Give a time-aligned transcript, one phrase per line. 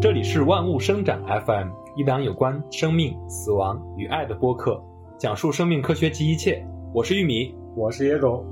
[0.00, 4.80] 这里是万物生长 FM，一档有关生命、死亡与爱的播客，
[5.18, 6.64] 讲述生命科学及一切。
[6.94, 8.44] 我是玉米，我是野狗。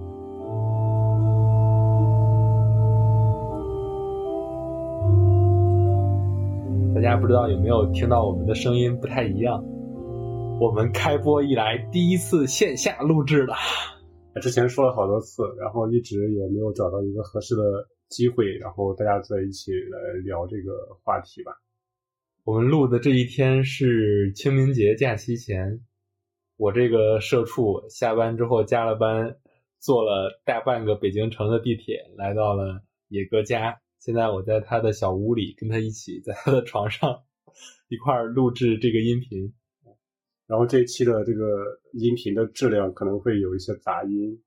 [6.94, 9.62] 大家不知道有没有听到我们的声音不太一样？
[10.58, 13.54] 我们开播以来第一次线下录制了。
[14.40, 17.88] 之前说了好多次，然后一直也没有找到一个合适的。
[18.08, 21.60] 机会，然后大家在一起来聊这个话题吧。
[22.44, 25.80] 我们录的这一天是清明节假期前，
[26.56, 29.38] 我这个社畜下班之后加了班，
[29.80, 33.80] 坐了大半个北京城的地铁来到了野哥家。
[33.98, 37.24] 现在我在他的小屋里，跟他一起在他的床上
[37.90, 39.52] 一块儿录制这个音频。
[40.46, 44.40] 然后这一期的这个音频的质量可能会有一些杂音。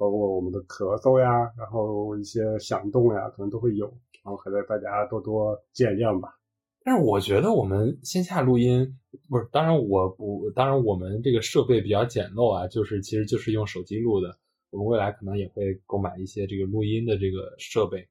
[0.00, 3.84] 包括我们的咳嗽呀，然后一些响动呀，可能都会有，
[4.22, 6.28] 然后还在大家多多见谅吧。
[6.84, 8.96] 但是我觉得我们线下录音
[9.28, 14.38] 不是，当然我不，当然我们这个设备比较简陋啊，就是其实就是用手机录的。
[14.70, 18.06] 我们未来可能也会购买一些这个录音的这个设备。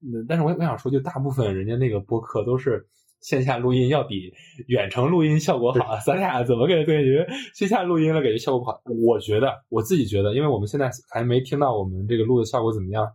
[0.00, 2.84] 那，但是我我想说，就大部分人家那个播客都是。
[3.20, 4.32] 线下录音要比
[4.66, 6.00] 远程录音效果好啊！
[6.00, 8.82] 咱俩怎么给感觉线下录音了感觉效果不好？
[9.06, 13.08] 我觉得我自己觉得，因为我们现在还没听到我们这个录的效果怎么样。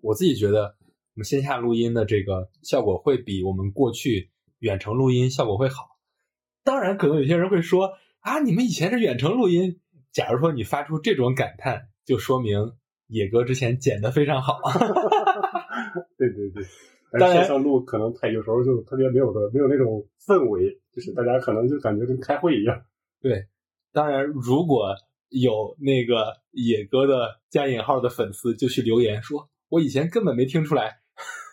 [0.00, 0.76] 我自己觉得，
[1.14, 5.84] 我们线下录音的这个效果会比我们过去远程录音效果会好。
[6.62, 9.80] 当然，可能有些人会说啊，你们以前是远程录音。
[10.12, 12.74] 假如说你发出这种感叹，就说明
[13.08, 14.60] 野哥之前剪的非常好。
[16.16, 16.64] 对 对 对。
[17.20, 22.84] 线上录可能太有时候就特别没有的没有那种氛围，就是大家可能就感觉跟开会一样。
[23.20, 23.46] 对，
[23.92, 24.94] 当然如果
[25.30, 30.98] 有那个野哥的加引号的粉丝，就去留言说，我以前根本没听出来。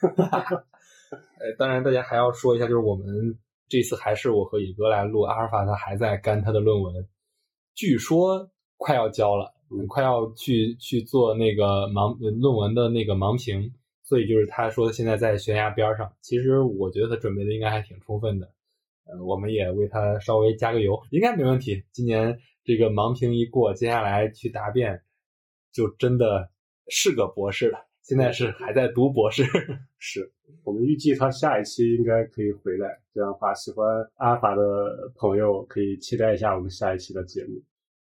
[0.02, 7.08] 呃， 当然大家还要说一下，就是我们这次还是我和野哥来录，阿尔法他还在干他的论文，
[7.76, 9.54] 据说快要交了，
[9.88, 13.74] 快要去去做那个盲论文的那个盲评。
[14.12, 18.52] 所以就是他说现在在悬崖边上，其实我觉得他准备的应该还挺充分的，
[19.06, 21.82] 呃，我们也为他稍微加个油，应该没问题。
[21.94, 25.02] 今年这个盲评一过，接下来去答辩，
[25.72, 26.50] 就真的
[26.90, 27.80] 是个博士了。
[28.02, 29.46] 现在是还在读博士，
[29.98, 30.30] 是
[30.66, 33.00] 我们预计他下一期应该可以回来。
[33.14, 37.64] 这样的话，喜欢阿尔法的朋友可以期待一下我们下一期的节目。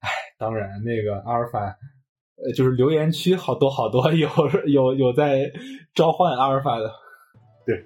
[0.01, 1.75] 哎，当然那个阿尔法。
[2.39, 4.29] 呃，就是留言区好多好多有
[4.69, 5.51] 有有在
[5.95, 6.93] 召唤阿尔法的，
[7.65, 7.83] 对。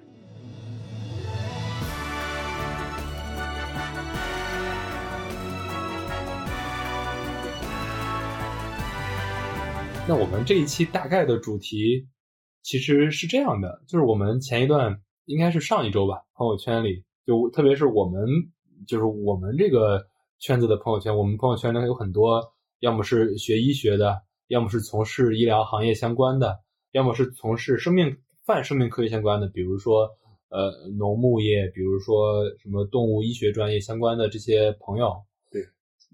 [10.05, 12.09] 那我们这一期大概的主题
[12.61, 18.27] 其实是这样的，就是我们前一段应该是上一周吧，朋友圈里就特别是我们
[18.85, 20.07] 就是我们这个
[20.39, 24.23] 圈子的朋友圈，我们朋友圈里有很多，要么是学医学的。
[24.51, 26.59] 要么是从事医疗行业相关的，
[26.91, 30.09] 要么是从事生命泛生命科学相关的，比如说
[30.49, 35.23] 呃农牧业，比如说什么动物医学专业相关的这些朋友。
[35.49, 35.61] 对，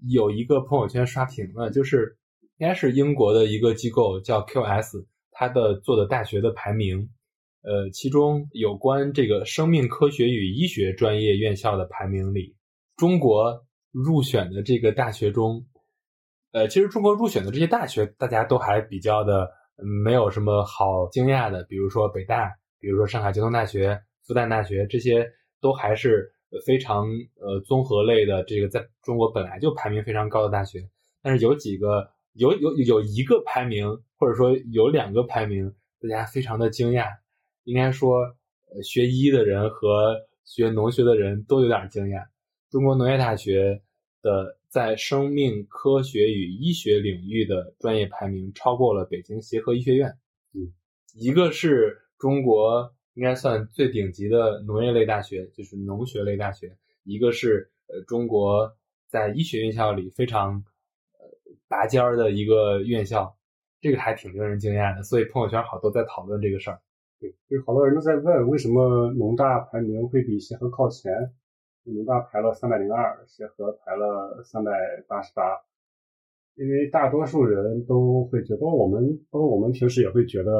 [0.08, 2.16] 有一个朋友圈刷屏了，就是
[2.58, 7.10] 应该是英国的一个机构叫 QS，它的做的大学的排名，
[7.62, 12.54] 呃，其中有关这个生命科学与医学专业院校的排名里，
[12.96, 15.66] 中国入选的这个大学中。
[16.58, 19.48] 呃，其实中国入选的这些大学，大家都还比较的
[20.02, 25.24] 没有什么好惊讶的，比如说北大，比如说上海交通大学、复旦大学，这些
[25.60, 26.28] 都还是
[26.66, 27.06] 非常
[27.40, 30.80] 呃综合类的，这个在中国本来就排名非常高的大学。
[31.22, 33.86] 但是有几个，有有有一个排名，
[34.16, 37.06] 或者说有两个排名，大家非常的惊讶。
[37.62, 38.34] 应该说，
[38.82, 42.26] 学医的人和学农学的人都有点惊讶。
[42.68, 43.80] 中国农业大学
[44.22, 44.56] 的。
[44.68, 50.18] 在生命科学与医学领域的专业排名超过了北京协和医学院。
[50.52, 50.74] 嗯，
[51.14, 56.68] 一个是中国应该算最顶级的农业类大学，就是农学类大学；
[57.04, 58.76] 一个是呃中国
[59.08, 60.62] 在医学院校里非常
[61.18, 61.26] 呃
[61.66, 63.38] 拔尖儿的一个院校，
[63.80, 65.02] 这个还挺令人惊讶的。
[65.02, 66.78] 所以朋友圈好多在讨论这个事儿。
[67.18, 71.10] 对，就好多人都在问，为什么农大排名会比协和靠前？
[71.94, 74.72] 农大排了三百零二，协和排了三百
[75.08, 75.42] 八十八。
[76.56, 80.52] 因为大多数人都会觉得，包括我们，包括我们平时也会觉得，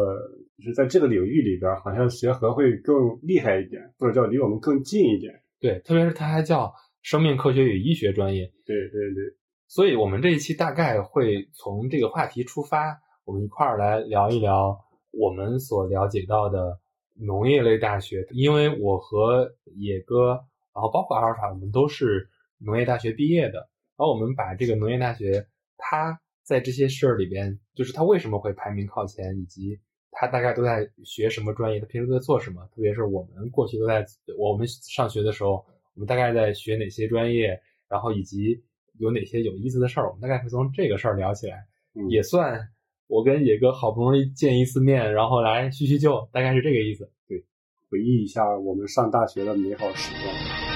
[0.56, 5.42] 就是在这个领域里边，好像协和会更厉害一点，或者叫离我们更近一点。
[5.58, 6.72] 对，特别是它还叫
[7.02, 8.44] 生命科学与医学专业。
[8.64, 9.36] 对对对。
[9.66, 14.78] 所以我们这一期大概会从这个话题出发，我们一块儿来聊一聊
[15.10, 16.78] 我们所了解到的
[17.20, 18.25] 农业类大学。
[18.30, 20.38] 因为我和野哥，
[20.78, 23.69] 然后包括阿尔法，我们都是农业大学毕业的。
[23.96, 25.44] 然后我们把这个农业大学，
[25.76, 29.76] 它在这些事儿里边，就是它为什么会排名靠前，以及
[30.12, 32.64] 它大概都在学什么专业，它平时都在做什么。
[32.76, 34.06] 特别是我们过去都在
[34.38, 38.62] 我们上学的时候，我们大概在学哪些专业，然后以及
[39.00, 41.66] 有哪些有意思的事儿，我们大概会从这个事儿聊起来，
[42.08, 42.69] 也算。
[43.08, 47.10] 我跟野哥好不容易见一次面，然后来叙叙旧，大概是这个意思。
[47.26, 47.42] 对，
[47.90, 50.68] 回忆一下我们上大学的美好时光。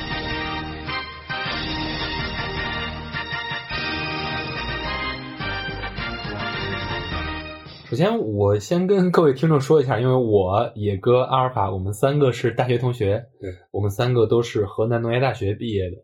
[7.92, 15.98] 首先，我先跟各位听众说一下，因为我野哥、阿尔法，我们三个是大学同学，对，我们三个都是河南农业大学毕业的，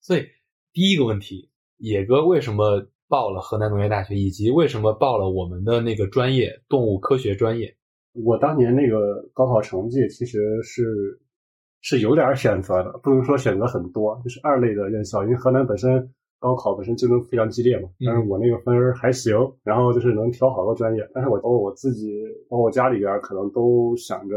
[0.00, 0.26] 所以
[0.72, 2.86] 第一个问题，野哥为什么？
[3.08, 7.74] 报了河南农业大学，以及为什么报了我们的那个专业动物科学专业？
[8.12, 11.20] 我当年那个高考成绩其实是
[11.80, 17.88] 是有点选择的，不能说选择很多，就是二类的院校，因为河南本身高考本身竞争非常激烈嘛。
[18.04, 21.08] 但是我那个分还行，然后就是能挑好多专业。
[21.12, 22.12] 但是我包括我自己，
[22.48, 24.36] 包括我家里边可能都想着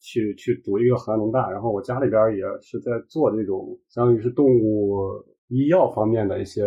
[0.00, 6.64] 去去读一个河南农大，然后我家里边也是在做这种相当于是动物医药方面的一些。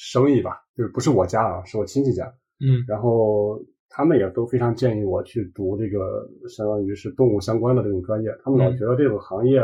[0.00, 2.32] 生意吧，就是不是我家啊，是我亲戚家。
[2.60, 8.30] 嗯，然后他们也都非常建议我去读这个相当于是动物相关的这种专业。
[8.44, 9.60] 他们老觉得这个行业，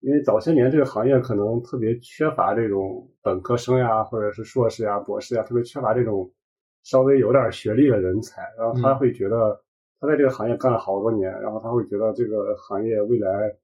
[0.00, 6.30] 因为早些年这个行业可能特别缺乏这种本科生呀，或者是硕士呀、博士呀，特别缺乏这种
[6.82, 8.42] 稍微有点学历的人才。
[8.58, 9.62] 然后他会觉得
[10.00, 13.54] 他在这个行业干了好多年，然后他会觉得这个行业未来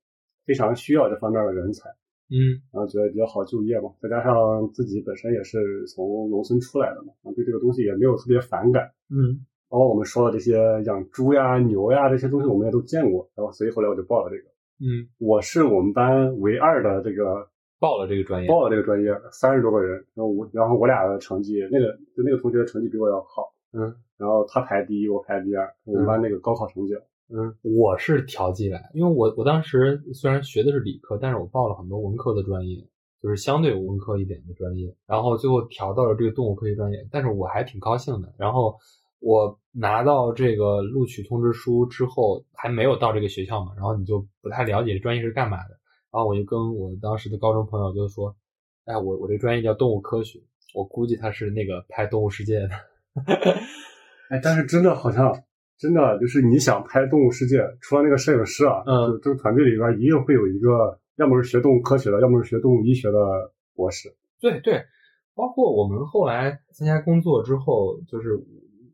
[0.45, 1.89] 非常需要这方面的人才。
[2.29, 4.35] 嗯，然后觉得比较好就业嘛，再加上
[4.75, 8.91] 自己本身也是从农村出来的嘛，对这个东西也没有特别反感。
[9.09, 13.31] 嗯，包括我们说的这些养猪呀、牛呀这些东西，我们也都见过。
[13.37, 14.56] 然后所以后来我就报了这个。
[14.79, 23.53] 嗯，我是我们班唯二的这个报了这个专业，报了这个专业，三十多个人，然后我然后我俩的成绩，那个就那个同学的成绩比我要好。
[23.73, 26.95] 嗯，然后他排第一，我排第二，我们班那个高考成绩。
[27.29, 32.87] 嗯，我是调剂来，因为我我当时虽然学的是理科，但是我报了很多文科的专业，
[33.21, 38.33] 就是相对文科一点的专业，然后最后调到了这个动物科学专业，但是我还挺高兴的。
[38.39, 38.77] 然后
[39.27, 45.71] 我拿到这个录取通知书之后，还没有到这个学校嘛，然后你就不太了解这专业是干嘛的，
[46.13, 48.37] 然后我就跟我当时的高中朋友就说，
[48.85, 50.39] 哎，我我这专业叫动物科学，
[50.75, 52.75] 我估计他是那个拍《动物世界》的，
[54.31, 55.43] 哎，但是真的好像。
[55.79, 64.17] 真的就是你想拍《动物世界》，除了那个摄影师啊，嗯，就这个团队里边一定会有一个，要么是学动物科学的，要么是学动物医学的博士。
[64.41, 64.87] 对对，
[65.35, 68.43] 包括我们后来参加工作之后，就是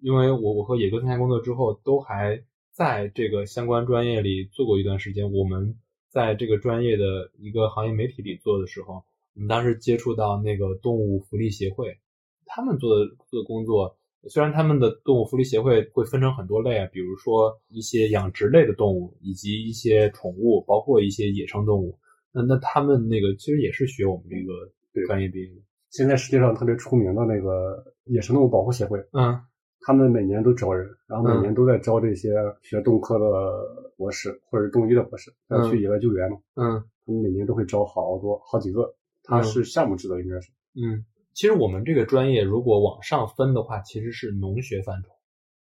[0.03, 5.33] 因为我我和野哥参加工作之后，都还在这个相关专业里做过一段时间。
[5.33, 5.77] 我们
[6.11, 9.05] 在这个专业的一个行业媒体里做的时候，
[9.35, 11.99] 我们当时接触到那个动物福利协会，
[12.45, 13.97] 他们做的做的工作。
[14.29, 21.99] 虽然他们的动物福利协会会分成很多类啊，比如说一些养殖类的动物，以及一些宠物，包括一些野生动物。
[22.31, 25.55] 那那他们那个其实也是学我们这个专业毕业的。
[25.91, 29.41] 现在世界上特别出名的那个野生动物保护协会，嗯，
[29.85, 36.39] 他们每年都招人，然后每年都在招这些学动科的博士或者是动医的博士，要去野外救援嘛。
[36.55, 38.95] 嗯，他们每年都会招好多好几个。
[39.25, 40.51] 他是项目制的，应该是。
[40.75, 41.05] 嗯。
[41.33, 45.09] 其实我们这个专业如果往上分的话，其实是农学范畴，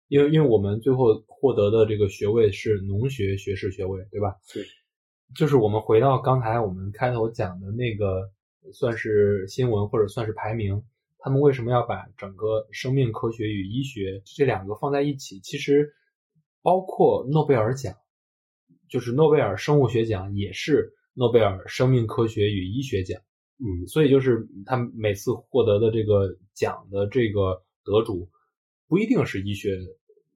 [0.08, 4.36] 因为因为我们最后获得的这个学位是农学学士学位，对吧？
[4.52, 4.64] 对。
[5.34, 8.30] 就是我们回到刚才我们开头讲的那个，
[8.72, 10.82] 算是新闻或者算是排名，
[11.24, 15.38] 他们为什么要把整个生命科学与医学这两个放在一起？
[15.38, 15.94] 其实
[16.62, 17.94] 包括诺贝尔奖，
[18.88, 23.22] 就是诺贝尔生物学奖，也是诺贝尔生命科学与医学奖。
[23.58, 28.28] 嗯，所以就是他每次获得的这个奖的这个得主，
[28.88, 29.78] 不一定是医学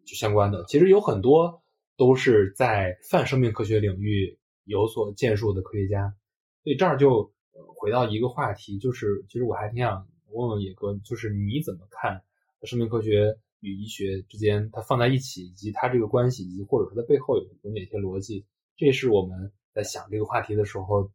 [0.07, 1.65] 相关的，其实有很多
[1.97, 6.15] 都是在泛生命科学领域有所建树的科学家。
[6.63, 7.33] 所以这儿就
[7.77, 12.23] 回到一个话题，就是其实我还挺想问问野哥，就是你怎么看
[12.63, 18.45] 生命科学与医学之间它放在一起，以及它这个关系，以及或者说它背后有有哪些逻辑？
[18.77, 21.11] 这是我们在想这个话题的时候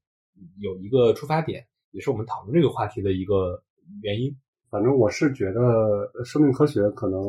[0.59, 1.65] 有一个出发点。
[1.93, 3.61] 也是我们讨论这个话题的一个
[4.01, 4.33] 原因。
[4.69, 7.21] 反正我是觉得，生命科学可能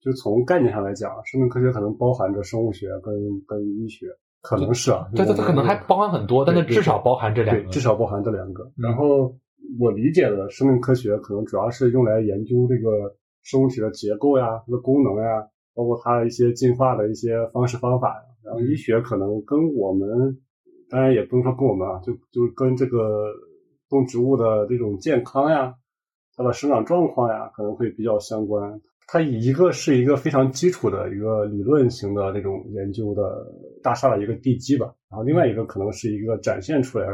[0.00, 3.12] 就从概念上来讲，生命科学可能包含着生物学跟
[3.44, 4.06] 跟医学，
[4.40, 5.10] 可能是啊。
[5.16, 8.70] 对对，它可能还包含很多，但它至少包含这两个，至少包含这两个。
[8.76, 9.36] 然后
[9.78, 18.22] 我理解的生命科学可能主要是用来研究这个生物体的结构呀、它的功能呀，包括它一些进化的一些方式方法呀。
[18.44, 20.36] 然后医学可能跟我们，
[20.90, 23.32] 当然也不能说跟我们啊，就就是跟这个
[23.88, 25.74] 动植物的这种健康呀、
[26.36, 28.80] 它的生长状况呀，可能会比较相关。
[29.06, 33.46] 它一个是一个非常基础的一个理论型的这种研究的
[33.82, 37.06] 大厦的一个地基吧，然后另外一个可能是一个展现出来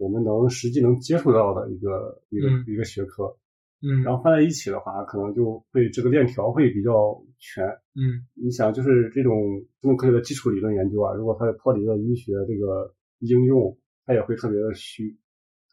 [0.00, 3.36] 我们能实际能接触到的一个一个嗯一个学科，
[3.82, 7.66] 嗯，然后放在一起的话，可能就会这个链条会比较全。
[7.94, 13.76] 嗯你想，就是这种生命科学的基础理论研究啊，如果它脱离了医学这个应用，
[14.06, 15.18] 它也会特别的虚，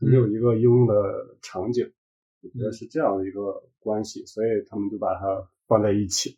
[0.02, 0.94] 没有一个应用的
[1.42, 1.90] 场景。
[2.42, 6.38] 我觉得是这样的一个关系，所以他们就把它放在一起。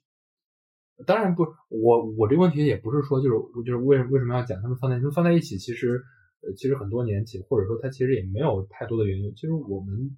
[1.08, 6.04] 当然不，我我这个问题也不是说就是就是为什为什么要讲他们放在他们放在一起，其实
[6.42, 10.18] 呃其实很多年前或者说它其实也没有太多的原因，其实我们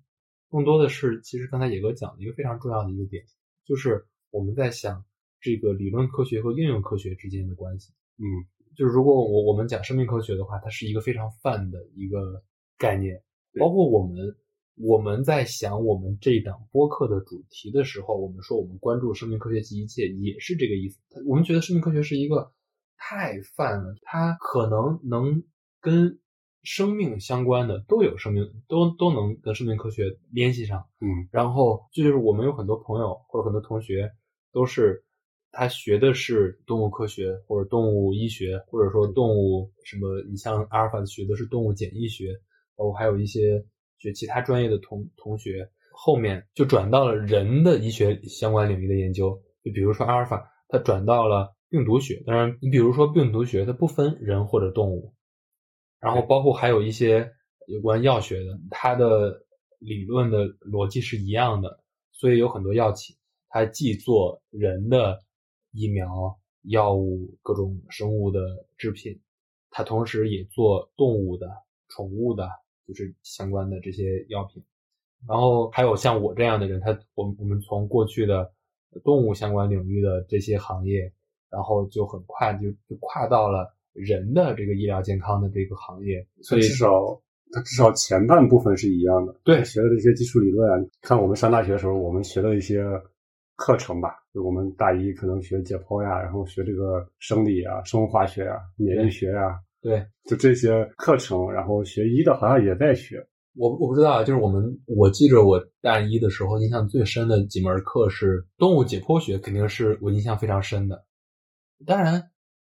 [0.49, 3.23] 更多的是其实刚才野哥讲的一个非常重要的一个点，
[3.65, 5.03] 就是我们在想
[5.39, 7.93] 这个理论科学和应用科学之间的关系。
[8.17, 8.25] 嗯，
[8.75, 12.43] 就是如果我我们讲生命科学的话，它是一个非常泛的一个
[12.77, 13.23] 概念，
[13.59, 14.35] 包括我们
[14.75, 20.99] 我们在想我们这档播客的主题的时候，我们说我们关注生命科学及一切，也是这个意思。
[21.25, 22.51] 我们觉得生命科学是一个
[22.97, 25.43] 太泛了，它可能能
[25.81, 26.19] 跟
[26.63, 30.85] 生命相关的都有生命，都都能跟生命科学联系上。
[30.99, 34.11] 嗯然后这就是我们有很多朋友或者很多同学
[34.53, 35.03] 都是
[35.51, 42.39] 他学的是动物科学或者动物医学，或者说动物什么，你像阿尔法学的是动物检疫学，
[42.75, 43.65] 包括还有一些
[43.97, 55.13] 学其他专业的同同学，后面就转到了人的医学相关领域的研究，就比如说阿尔法，它转到了病毒学，当然你比如说病毒学，它不分人或者动物，
[56.01, 57.31] 然后包括还有一些
[57.67, 59.45] 有关药学的，它的
[59.77, 61.79] 理论的逻辑是一样的，
[62.11, 63.15] 所以有很多药企，
[63.47, 65.23] 它既做人的
[65.71, 68.41] 疫苗、药物、各种生物的
[68.77, 69.21] 制品，
[69.69, 71.47] 它同时也做动物的、
[71.87, 72.49] 宠物的，
[72.87, 74.63] 就是相关的这些药品。
[75.27, 78.51] 然后还有像我这样的人，他我们我们从过去的
[79.03, 81.13] 动物相关领域的这些行业，
[81.51, 87.21] 然后就很快就就跨到了人的这个医疗健康的这个行业，所以至少
[87.51, 89.35] 它至少前半部分是一样的。
[89.43, 92.83] 对学的这些基础理论啊，看我们上大学的时候，我们学的一些
[93.55, 103.27] 课程吧，就我们大一可能学解剖呀，然后学这个生理啊、生物化学呀、免疫学呀，对就这些课程，然后学医的好像也在学。
[103.53, 111.03] 我我不知道啊，就是我们我记着我大一的时候印象最深的几门课是动物解剖学，肯定是我印象非常深的。
[111.85, 112.31] 当然，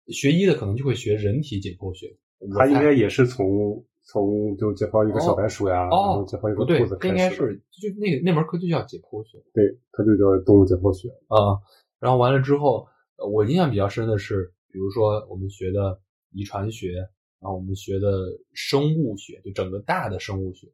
[0.09, 2.15] 学医的可能就会学人体解剖学，
[2.57, 7.29] 他应该也是从从就解剖一个小白鼠呀，然后哦解剖一个兔子，开这应该。
[7.29, 11.09] 是就那个那门课就叫解剖学对，它就叫动物解剖学。
[11.27, 11.59] 啊、
[11.99, 12.87] 然后完了之后，
[13.17, 15.99] 呃我印象比较深的是，比如说我们学的
[16.31, 16.93] 遗传学，
[17.39, 18.07] 然后我们学的
[18.53, 20.67] 生物学，就整个大的生物学，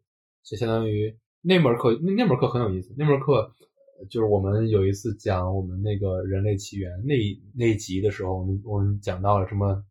[0.43, 2.93] 就相当于那门课那那门课很有意思。
[2.97, 3.72] 那门课呃
[4.09, 7.15] 就是我们有一次讲我们那个人类起源那
[7.55, 9.83] 那一集的时候，我们我们讲到了什么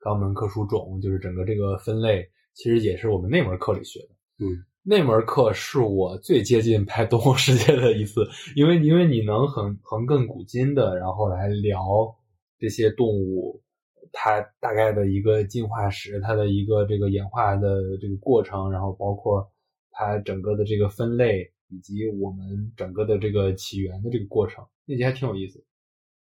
[0.00, 4.08] 肛门科属种，就是整个这个分类，其实也是我们那门课里学的。
[4.38, 11.80] 嗯，那门课是我最接近拍动物世界的一次，因为因为你能很横亘古今的，然后来聊
[12.58, 13.60] 这些动物
[14.12, 19.50] 它大概的一个进化史，它的一个这个演化的这个过程，然后包括
[19.90, 25.64] 它整个的这个分类，以及我们整个的这个起源的这个过程，那节还挺有意思。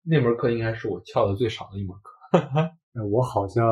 [0.04, 2.40] 那门课应该是我翘的最少的一门课。
[2.96, 3.66] 呃我好像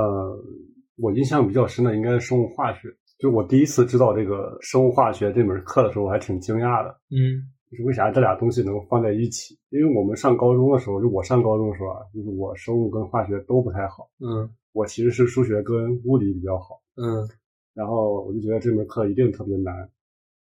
[0.97, 9.57] 我印象比较深的应该是生物化学，就我第一次知道这个生物化学这门课的时候，我还挺惊讶的，嗯就是为啥这俩东西能放在一起？
[9.69, 17.27] 因为我们上高中的时候，就我上高中的时候啊，就是我生物跟化学都不太好，嗯我其实是数学跟物理比较好，嗯
[17.73, 19.89] 然后我就觉得这门课一定特别难，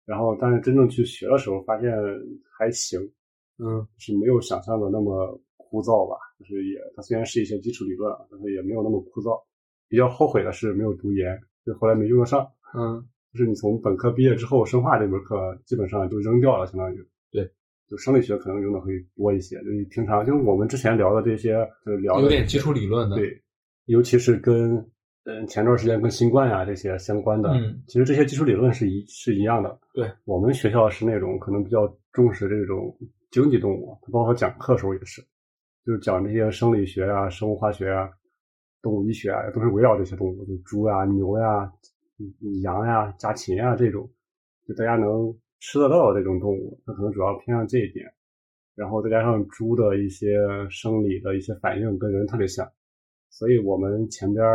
[0.09, 1.91] 然后但是真正去学的时候，发现
[2.57, 2.99] 还行，
[3.59, 9.39] 嗯是没有想象的那么枯燥吧，就是也它虽然是一些基础理论啊，但是也没有那么枯燥。
[9.87, 12.47] 比较后悔的是没有读研，就后来没用得上。
[12.73, 16.97] 嗯就是你从本科毕业之后，生化这门课基本上就扔掉了，相当于。
[17.31, 17.47] 对。
[17.87, 21.53] 就生理学可能用的会多一些，就是平常就是我们之前聊的这些，
[21.85, 23.15] 就是聊的有点基础理论的。
[23.15, 23.39] 对，
[23.85, 24.75] 尤其是跟
[25.29, 29.79] 嗯前段时间跟新冠呀、这些相关的，嗯其实这些基础理论是一是一样的。
[29.93, 32.97] 对，我们学校是那种可能比较重视这种
[33.31, 35.21] 经济动物，包括讲课的时候也是，
[35.85, 38.09] 就是讲这些生理学啊、生物化学啊、
[38.81, 41.71] 动物医学啊，都是围绕这些动物，就猪呀、牛呀、
[42.17, 44.09] 嗯羊呀、家禽啊这种，
[44.67, 48.11] 就大家能吃得到的这种动物，它可能主要偏向这一点。
[48.75, 50.37] 然后再加上猪的一些
[50.69, 52.65] 生理的一些反应跟人特别像，
[53.29, 54.45] 所以我们前边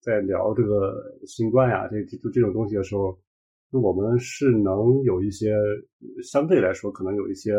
[0.00, 3.18] 在聊这个新冠呀，这这这种东西的时候，
[3.70, 5.54] 那我们是能有一些
[6.22, 7.52] 相对来说可能有一些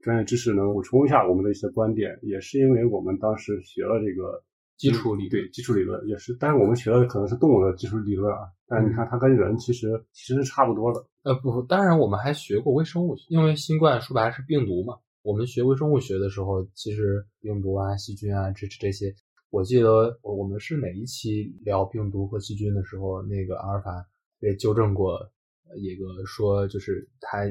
[0.00, 4.42] 专业知识能补充一下我们的一些观点，也是因为我们当时学了这个。
[4.78, 8.40] 基础理对基础理论也是，但是我们学的可能是动物的基础理论啊。
[8.66, 11.06] 但你看，它跟人其实其实是差不多的。
[11.22, 14.96] 呃，不，当然我们还学过微生物学，因为新冠说白了是病毒嘛。
[15.22, 19.14] 我们学微生物学的时候，其实病毒啊、细菌啊，这这些，
[19.52, 24.08] 我记得我我们是哪一期聊病毒和细菌的时候，那个阿尔法
[24.40, 25.30] 也纠正过
[25.76, 27.44] 一个说，就是它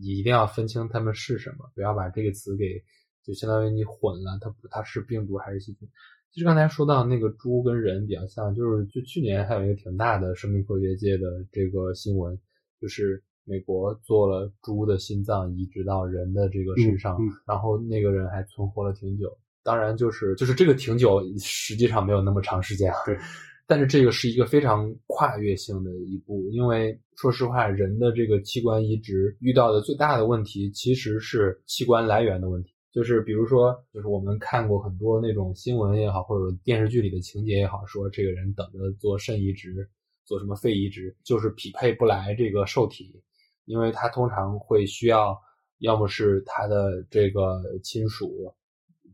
[0.00, 2.80] 一定要分清它们是什么，不要把这个词给
[3.24, 5.88] 就相当于你混了，它它是病毒还是细菌。
[6.30, 12.38] 其实刚才说到那个猪跟人比较像，就是就去年还有一个挺大的生命科学界的这个新闻，
[12.80, 19.36] 就是美国做了猪的心脏移植到人的这个身上，然后那个人还存活了挺久。
[19.62, 22.92] 当然，就是就是这个挺久，实际上没有那么长时间。
[23.04, 23.18] 对，
[23.66, 32.72] 但是这个是一个非常跨越性的一步，因为说实话，人的这个器官移植遇到的最大的问题其实是器官来源的问题。
[32.90, 39.88] 就是比如说，就是我们看过很多那种新闻也好，或者电视剧里的情节也好，说这个人等着做肾移植，
[40.24, 43.22] 做什么肺移植，就是匹配不来这个受体，
[43.66, 45.38] 因为他通常会需要，
[45.80, 48.52] 要么是他的这个亲属，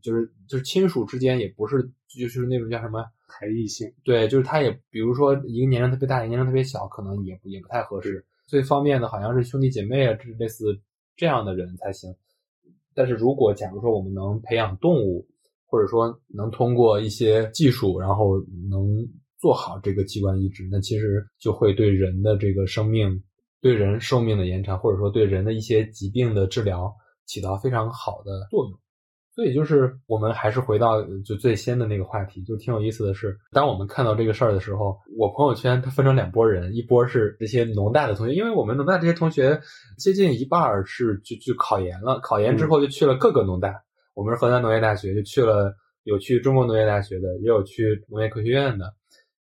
[0.05, 8.23] 就是就是亲属之间也不是，就是那种叫什么排异性，对，就是他也比如说一个年龄特别大，一个年龄特别小，可能也也不太合适。
[8.45, 10.79] 最方便的好像是兄弟姐妹啊，这类似
[11.15, 12.13] 这样的人才行。
[12.93, 15.27] 但是如果假如说我们能培养动物，
[15.65, 18.37] 或者说能通过一些技术，然后
[18.69, 19.03] 能
[19.39, 23.23] 做好这个器官移植，那其实就会对人的这个生命、
[23.59, 26.93] 对人寿命的延长，或者说对人的一些疾病的治疗
[27.25, 28.79] 起到非常好的作用。
[29.35, 39.59] 所以就是我们还是回到就最先的那个话题，就挺有意思的是，当我们看到这个事儿的时候，我朋友圈它分成两拨人，一波是这些农大的同学，因为我们农大这些同学
[39.97, 43.83] 接近一半是就就考研了，考研之后就去了各个农大，
[44.13, 48.93] 我们是河南农业大学就去了，有去中国农业大学的，也有去农业科学院的，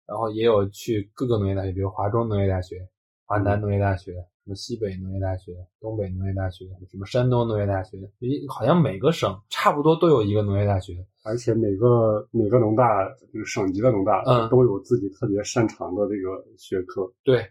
[0.09, 2.89] 然后也有去各个农业大学，比如华中农业大学、
[3.27, 4.13] 华南农业大学。
[4.45, 17.11] 什么西北农业大学、东北农业大学，什么山东农业大学，咦，好像每个省差不多都有一个农业大学，而且每个每个农大就是省级的农大，嗯，都有自己特别擅长的这个学科。
[17.23, 17.51] 对，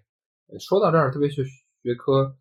[0.59, 1.43] 说到这儿，特别学
[1.81, 2.35] 学科，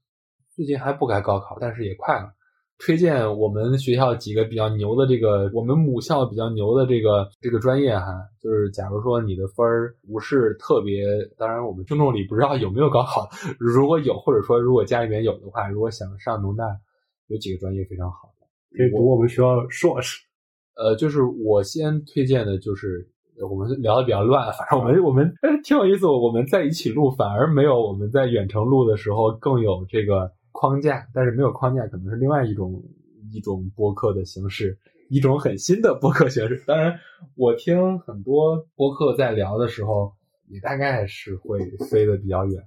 [0.54, 2.34] 最近还不该高考，但是也快了。
[2.78, 8.06] 推荐我们学校几个比较牛的这个，我们母校比较牛的这个这个专业哈，
[8.42, 11.04] 就是假如说你的分儿不是特别，
[11.38, 16.64] 当然我们听众里不知道有没有高考，如果有或者说如果家里面有的话，如果想上农大，
[17.28, 20.20] 有几个专业非常好的，可以读我们学校硕士。
[20.74, 23.06] 呃，就是我先推荐的就是
[23.48, 25.32] 我们聊的比较乱，反正我们我们
[25.62, 30.32] 挺有意思，我们在一起录反而没有我们在远程录的时候更有这个。
[30.62, 32.80] 框架，但是没有框架，可能是另外一种
[33.32, 34.78] 一种播客的形式，
[35.10, 36.62] 一种很新的播客形式。
[36.68, 36.96] 当然，
[37.34, 40.12] 我听很多播客在聊的时候，
[40.46, 41.58] 也大概是会
[41.90, 42.62] 飞得比较远。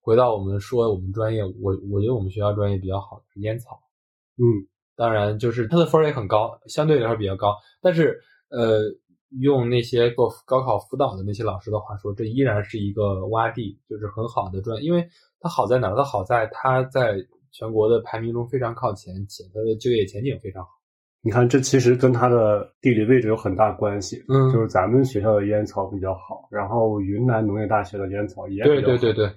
[0.00, 3.80] 回到我们说我们专业，我我觉得我们学校专业比较好是烟草。
[4.36, 4.46] 嗯，
[4.94, 7.56] 当然就是它的分儿也很高，相对来说比较高。
[7.80, 8.82] 但是呃，
[9.40, 15.08] 用那些做高考辅导的那些老师的话说，这依然是一个洼地，就是很好的专，因为。
[15.42, 15.96] 它好在哪儿？
[15.96, 17.16] 它好在它在
[17.50, 20.70] 全国的排名中非常靠前，且它的就业前景非常好。
[21.20, 24.24] 你看，这其实跟它的地理位置有很大关系。
[24.28, 29.30] 嗯，就是咱们学校的烟草比较好，然后云南农业大学的烟草也对对对对，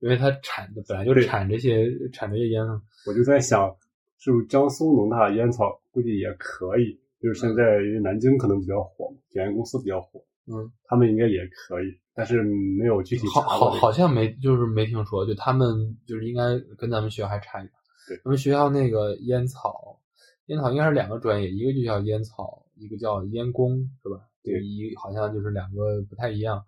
[0.00, 2.80] 因为它产的本来就产这些产这些烟呢。
[3.06, 3.74] 我就在想，
[4.18, 6.98] 是不是江苏农大烟草估计也可以？
[7.20, 11.98] 就是现在因为南京可能比较火，检验公司比较火，嗯，他们应该也可以。
[12.18, 17.72] 但是没有具体好好好像没就是没听说，就他们就是应该跟咱们学校还差一点。
[18.08, 20.00] 对，咱们学校那个烟草，
[20.46, 24.20] 烟草应该是两个专业，一个就叫烟草，一个叫烟工，是吧？
[24.42, 26.64] 对，一好像就是两个不太一样。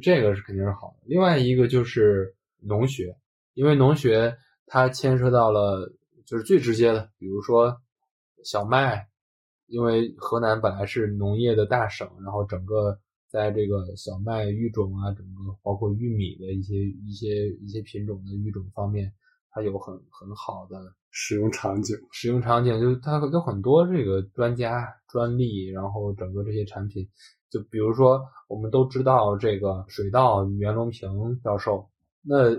[0.00, 1.06] 这个是肯定是好的。
[1.06, 3.16] 另外一个就是农学，
[3.54, 5.92] 因为农学它牵涉到了
[6.24, 7.80] 就是最直接的，比如说
[8.44, 9.08] 小麦，
[9.66, 13.00] 因为河南本来是农业的大省，然后整个。
[13.34, 19.12] 在这个小麦育种啊，整个包括玉米的一些一些一些品种的育种方面，
[19.50, 21.96] 它有很很好的使用场景。
[22.12, 27.08] 使用场景就是它有很多这个专家专利，然后整个这些产品，
[27.50, 31.10] 就比如说我们都知道这个水稻袁隆平
[31.42, 31.88] 教授，
[32.22, 32.54] 那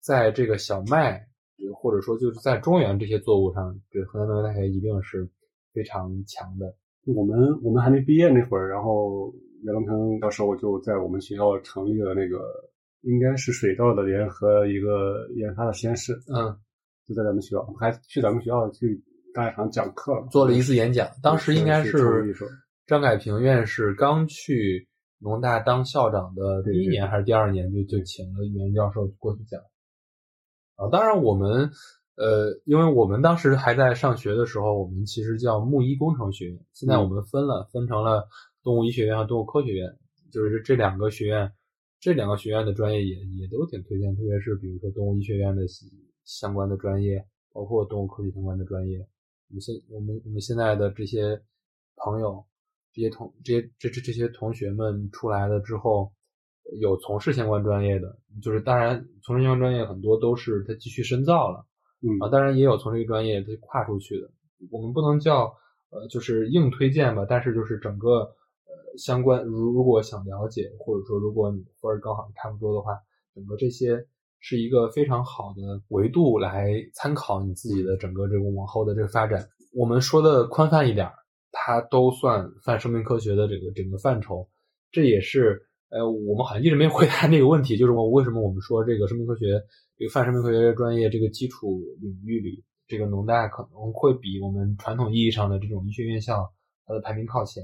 [0.00, 1.24] 在这个小麦
[1.72, 5.30] 或者说就是在中原这些作物上，这河南农业大学一定是
[5.72, 6.74] 非常强的。
[7.14, 12.38] 我们我们还没毕业那会儿，然后袁隆平教授就在我们学校成立了那个
[13.02, 16.56] 应该是水稻的联合一个研发的实验室，嗯，
[17.06, 19.02] 就在咱们学校，还去咱们学校去
[19.34, 21.08] 大厂讲课了，做了一次演讲。
[21.22, 22.46] 当时应该是是
[22.86, 24.88] 张改平院士刚去
[25.18, 29.60] 农大当校长的第一年还是第二年，就就请了袁教授过去讲。
[30.76, 31.70] 啊，当然我们。
[32.18, 36.58] 呃，因为我们当时还在上学的时候，我们其实叫木一工程学院。
[36.72, 38.26] 现在我们分了，分成了
[38.66, 39.88] 动物医学院和动物科学院，
[40.32, 41.52] 就是这两个学院，
[42.00, 45.62] 这两个学院的专业也也都挺推荐，特别是比如说动物医学院的
[46.24, 48.98] 相关的专业，包括动物科学相关的专业。
[49.48, 51.40] 我们现我们我们现在的这些
[51.94, 52.44] 朋友，
[52.92, 56.12] 这些同这些这这这些同学们出来了之后，
[56.80, 61.64] 有从事相关专业的，就是当然从事相关专业很多都是他继续深造了。
[62.02, 64.28] 嗯啊，当然也有从这个专业他跨出去的，
[64.72, 65.54] 我们不能叫
[65.90, 68.34] 呃就是硬推荐吧，但是就是整个呃
[68.98, 72.98] 相关如如果想了解或者说如果你分儿刚好差不多的话，
[73.34, 74.06] 整个这些
[74.40, 79.48] 是一个非常好的维度来参考你自己的整个这个往后的这个发展。
[79.74, 81.10] 我们说的宽泛一点，
[81.52, 84.48] 它都算泛生命科学的这个整个范畴，
[84.90, 85.62] 这也是。
[85.88, 89.62] 呃，我们好像一直没回答那个问题，就是我为什么我们说这个生命科学，
[89.96, 96.52] 这个泛生命科学专业这个基础领域里，这个农大可能会比我们传统意义上的这种医学院校
[96.86, 97.62] 它的排名靠前。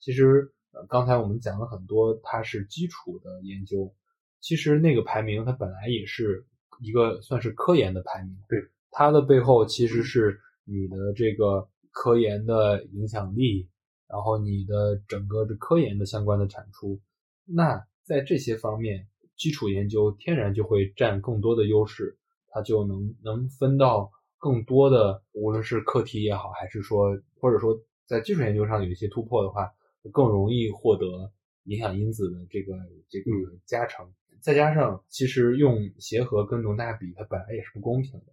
[0.00, 3.94] 其实，呃，刚才我们讲了很多，它是基础的研究，
[4.40, 6.46] 其实那个排名它本来也是
[6.80, 8.36] 一个算是科研的排名。
[8.48, 8.58] 对，
[8.90, 13.68] 它的背后其实是你的这个科研的影响力，
[14.08, 17.00] 然后你的整个这科研的相关的产出。
[17.44, 19.06] 那在这些方面，
[19.36, 22.16] 基础研究天然就会占更多的优势，
[22.48, 29.70] 它就能能分到更多的，无论是课题也好，还是说或者说在技术研究上有一些突破的话，
[30.10, 31.30] 更容易获得
[31.64, 32.74] 影响因子的这个
[33.08, 33.30] 这个
[33.66, 34.10] 加成。
[34.40, 38.26] 再加上，其实用协和跟农大比，它本来也是不公平的，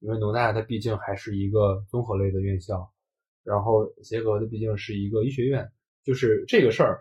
[0.00, 2.90] 因为农大它毕竟还是一个综合类的院校，
[3.44, 5.70] 然后协和它毕竟是一个医学院，
[6.02, 7.00] 就是这个事儿。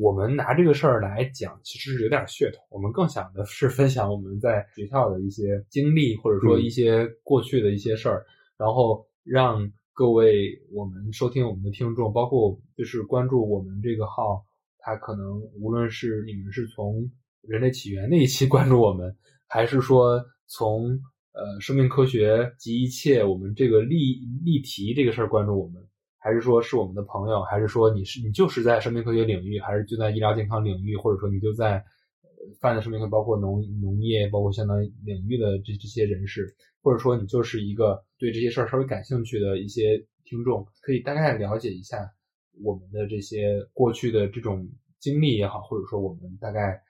[0.00, 2.60] 我们拿这个事儿来讲，其实是有点噱头。
[2.68, 8.26] 我们更想的是分享我们在学校的一些经历，或者说一些过去的一些事儿，
[8.58, 14.46] 然后让各位我们收听我们的听众，包括就是关注我们这个号，
[14.78, 17.10] 他可能无论是你们是从
[17.42, 19.16] 人类起源那一期 关注我们，
[19.48, 20.90] 还是说从
[21.32, 25.84] 呃生命科学及一切我们这个例例题这个事儿关注我们。
[26.16, 42.10] 还是说是我们的朋友，还是说你是你就是在生命科学领域，还是就在医疗健康领域，或者说你就在呃泛的生命科，包括农农业，包括相当领域的这这些人士，或者说你就是一个对这些事儿稍微感兴趣的一些听众，可以大概了解一下
[42.62, 46.82] 我们的这些过去的这种经历也好，或者说我们大概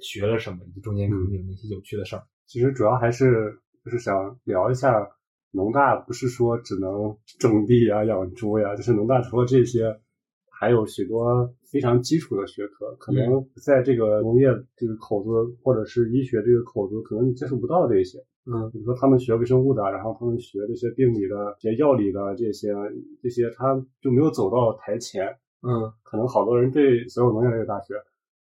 [0.00, 2.22] 学了什么，以及中间可能有那些有趣的事儿。
[2.46, 5.08] 其实主要还是就是想聊一下。
[5.54, 10.00] 农大不是说只能种地啊、养猪呀，就是农大除了这些，
[10.48, 15.28] 还有许多非常基础的学科，可能在这个农业这个口子
[15.62, 18.24] 或者是医学这个口子，可能你接触不到这些。
[18.46, 22.74] 嗯，比如说他们学微生物的，然后他们学这些病理的、学药理的这些，
[23.22, 25.26] 这些他就没有走到台前。
[25.62, 27.94] 嗯，可能好多人对所有农业类的大学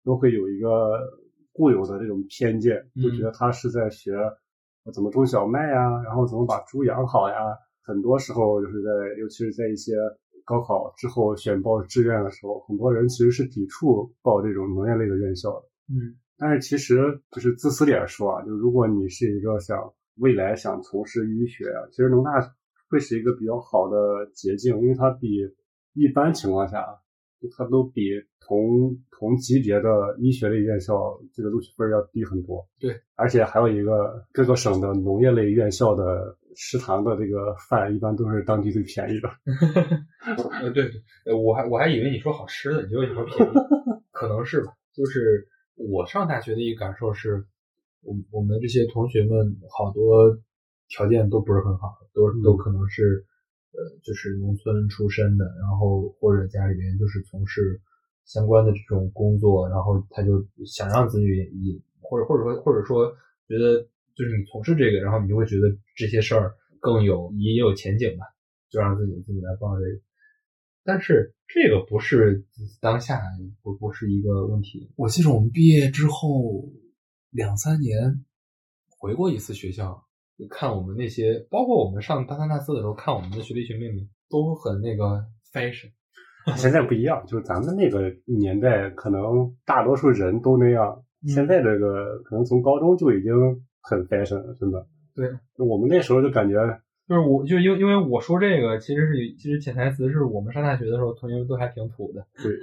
[0.04, 0.98] 都会有一个
[1.52, 4.16] 固有的这种偏见，就觉得他是在学。
[4.92, 6.02] 怎么种小麦呀？
[6.02, 7.36] 然后怎么把猪养好呀？
[7.82, 9.94] 很多时候就是在，尤其是在一些
[10.44, 15.66] 高考之后选报志愿的时候，很多人其实是抵触报这种农业类的院校的。
[15.88, 22.32] 嗯，但是其实就是自私点说啊，就如果你是一个想未来想从事医学啊，其实农大
[22.88, 25.28] 会是一个比较好的捷径，因为它比
[25.94, 27.00] 一般情况下。
[27.58, 28.00] 它都比
[28.40, 32.66] 同同级别的医学类院校这个录取分要低很多。
[32.80, 39.28] 对，而且还有一个各个省的农业类院校的食堂的这个饭一般都是当地最便宜的。
[40.62, 40.90] 呃，对，
[41.26, 43.52] 呃，我还我还以为你说好吃的，结果你说便宜，
[44.10, 44.72] 可能是吧。
[44.94, 47.44] 就是我上大学的一个感受是，
[48.02, 50.38] 我我们这些同学们好多
[50.88, 53.24] 条件都不是很好，都都可能是。
[53.76, 57.80] 呃，就是农村出身的，然后或者家里边就是从事
[58.24, 63.12] 相关的这种工作，然后他就想让子女也或者或者说或者说
[63.48, 63.82] 觉得
[64.14, 68.24] 就是你从事这个，然后你就会觉得这些事儿更有也有前景吧，
[68.70, 70.00] 就让自己自己来报这个。
[70.84, 72.44] 但是这个不是
[72.80, 73.20] 当下
[73.62, 74.92] 不不是一个问题。
[74.96, 76.70] 我记得我们毕业之后
[77.30, 78.24] 两三年
[78.98, 80.04] 回过一次学校，
[80.50, 85.90] 看我们那些，包括我们上大三大四的时候看我们的学弟学妹们，都很那个 fashion。
[86.56, 91.02] 现在不一样，就是咱们那个年代，可能大多数人都那样。
[91.26, 93.32] 现在这个可能从高中就已经
[93.80, 94.86] 很 fashion 了，真的。
[95.14, 96.54] 对，我们那时候就感觉，
[97.08, 102.26] 就是我就因因为我说这个，其实是其实潜台词是我们上大学的时候，同学们都还挺土的。
[102.42, 102.58] 对，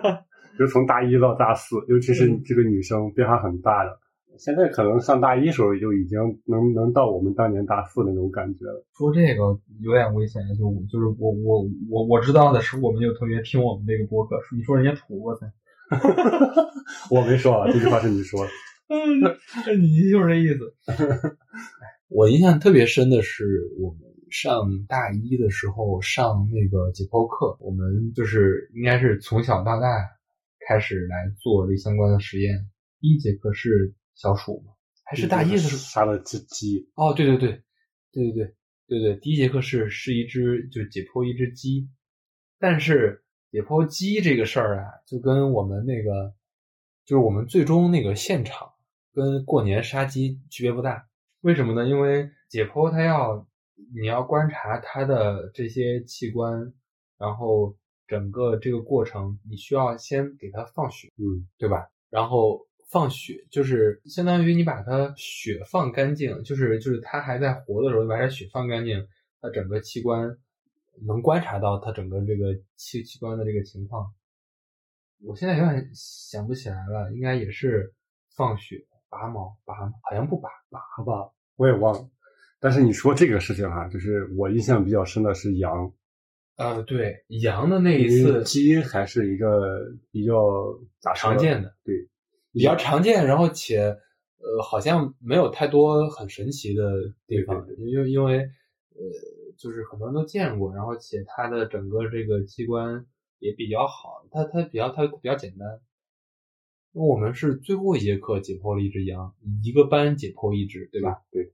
[0.58, 3.98] 就从大一到大四，尤其是这个女生变化很大的。
[4.38, 8.82] 现在可能上大一时候就已经能能到我们当年大四那种感觉了。
[8.96, 15.46] 说这个有点危险，就就是我我我我知道的是，我们有同学听我们这个播客，你说人家土，我操！
[17.10, 18.50] 我没说啊，这句话是你说的。
[18.88, 19.20] 嗯，
[19.78, 20.74] 你就是这意思。
[22.14, 23.44] 我印象特别深的是，
[23.78, 29.88] 我们上大一的时候上那个解剖课，我们就是应该是从小到大
[30.68, 32.68] 开始来做这相关的实验。
[33.00, 33.94] 第一节课是。
[34.14, 34.74] 小鼠吗？
[35.04, 36.90] 还是大一的时候杀了只鸡？
[36.96, 37.62] 哦，对对对，
[38.12, 38.54] 对对对
[38.86, 41.88] 对对，第一节课是是一只，就解剖一只鸡。
[42.58, 46.34] 但是解剖鸡这个事儿啊，就跟我们那个，
[47.06, 48.68] 就是我们最终那个现场
[49.14, 51.08] 跟过年杀鸡区别不大。
[51.42, 51.86] 为什么呢？
[51.86, 53.46] 因为解剖它要
[53.94, 56.72] 你要观察它的这些器官，
[57.18, 57.76] 然后
[58.08, 61.88] 整个这个过程，你需要先给它放血，嗯，对吧？
[62.10, 62.66] 然后。
[62.90, 69.08] 放血就是相当于你把它血放干净，就是就是它还在活的时候，把它血放干净，
[69.40, 70.36] 它整个器官
[71.06, 74.12] 能观察到它整个这个器器官的这个情况。
[75.24, 77.94] 我现在有点想不起来了，应该也是
[78.36, 82.08] 放血、拔毛、拔好像不拔，拔吧，我也忘了。
[82.58, 85.92] 但是你说这个事情哈，就是我印象比较深的是羊。
[86.56, 90.34] 呃，对，羊的那一次，基因还是一个比较
[91.14, 92.08] 常见的，对。
[92.52, 96.90] 比较常见，然后且呃好像没有太多很神奇的
[97.26, 99.02] 地方，因为因为呃
[99.58, 103.04] 就是很多人都见过，然后且它的整个这个器官
[103.38, 105.68] 也比较好，它它比较它比较简单。
[106.92, 111.22] 我们是最后一节课解剖了一只羊，一个班解剖一只，对吧？
[111.30, 111.52] 对。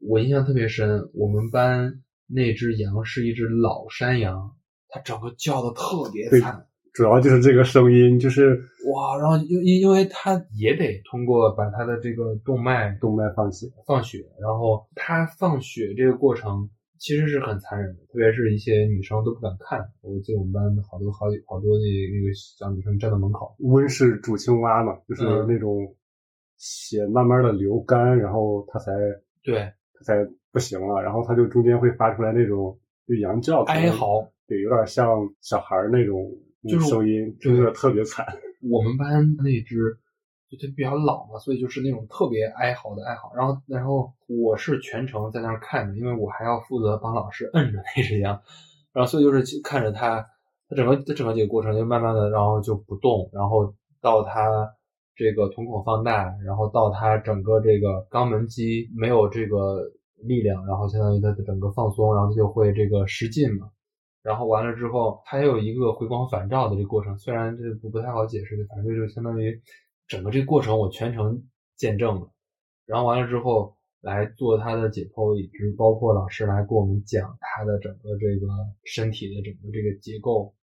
[0.00, 4.56] 我印象特别深，我们班那只羊是一只老山羊，
[4.88, 6.66] 它整个叫的特别惨。
[6.92, 8.60] 主要就是这个声音，就是
[8.92, 19.80] 哇，然后因因因为它也得通过把它的这个动脉动脉放血放血，然后它放血这个过程其实是很残忍的，特别是一些女生都不敢看。
[20.02, 25.94] 我记得我们班好多好几好多那那个小女生站在门口，温室煮青蛙嘛，就是那种
[26.56, 28.92] 血慢慢的流干，然后它才
[29.42, 35.06] 对，它才不行了，然后它就中间会发出来那种就羊叫哀嚎，对，有点像
[35.40, 36.30] 小孩那种。
[36.68, 38.26] 就是声音真的特别惨。
[38.68, 39.96] 我们班那只
[40.50, 43.32] 就它比较老嘛，所以就是那种特别哀嚎的哀嚎。
[43.34, 48.40] 然后，然后我是全程在那儿看着，因为我还要负责帮老师摁着那只羊。
[48.92, 50.26] 然后，所以就是看着它，
[50.68, 54.70] 它整个他整个这个过程就慢慢的，然后就不动，然后到它
[55.14, 59.82] 这个瞳孔放大，然后到它整个这个肛门肌没有这个
[60.16, 63.68] 力量，然后相当于它的整个放松，然后它就会这个失禁嘛。
[64.22, 69.58] 然后完了之后，它有一个回光返照的这个过程，虽然这不不太好解释，反正就是相当于
[70.08, 72.32] 整个这个过程我全程见证了。
[72.86, 78.48] 然后完了之后来做他的解剖，以及包括老师来给我们讲他的整个这个
[78.84, 80.54] 身体的整个这个结构，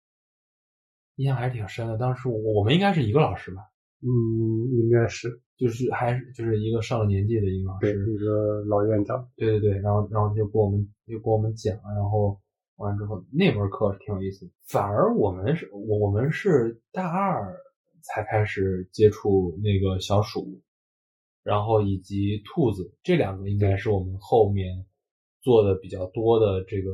[1.15, 1.97] 印象还是挺深的。
[1.97, 3.61] 当时我们应该是一个老师吧？
[4.01, 4.09] 嗯，
[4.73, 9.29] 应该是，就是还是就是一个上了年纪的一个老师，一个老院长。
[9.35, 12.39] 对对对，然后然后就给我们就给我们讲，然后。
[12.77, 14.51] 完了之后，那门课是挺有意思的。
[14.67, 17.57] 反而我们是，我们是大二
[18.05, 20.61] 才开始接触那个小鼠，
[21.43, 24.85] 然后以及兔子这两个，应该是我们后面
[25.41, 26.91] 做的比较多的这个，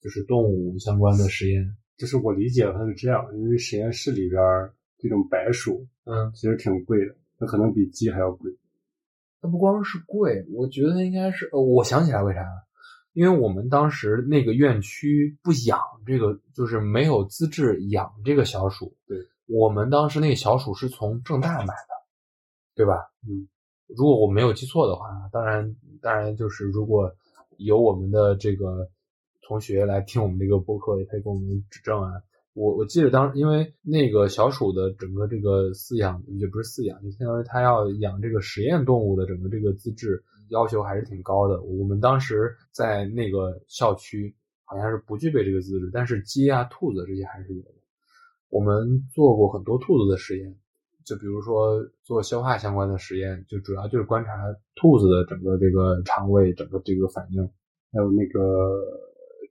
[0.00, 1.76] 就是动物相关的实验。
[1.96, 4.40] 就是我理解它是这样，因为实验室里边
[4.98, 8.52] 这种白鼠，嗯，其实挺贵的，它可能比鸡还要贵。
[9.40, 12.68] 它不光是贵，我觉得应该是，呃，我想起来为啥了。
[13.12, 18.96] 因为我们当时那个院区不养这个，就是没有资质养这个小鼠。
[19.08, 21.94] 对，我们当时那个小鼠是从正大买的，
[22.74, 23.10] 对吧？
[23.26, 23.48] 嗯，
[23.86, 27.10] 如果我没有记错的话，当然，当然就是如果
[27.56, 28.88] 有我们的这个
[29.42, 32.12] 同学来听我们这个播客，也可以给我们指正啊。
[32.52, 40.22] 我我记得当，因为那个小鼠的整个这个饲养，也不是饲养，就相当于它要养这个实验动物的整个这个资质。
[40.50, 41.60] 要求还是挺高的。
[41.62, 44.34] 我们当时在那个校区
[44.64, 47.77] 好像是不具备这个资质，但是鸡啊、兔子这些还是有的。
[48.50, 50.56] 我们做过很多兔子的实验，
[51.04, 54.32] 就比如说做消化相关的实验，就主要就是观察
[54.74, 57.42] 兔子的整个这个肠胃整个这个反应，
[57.92, 58.40] 还有那个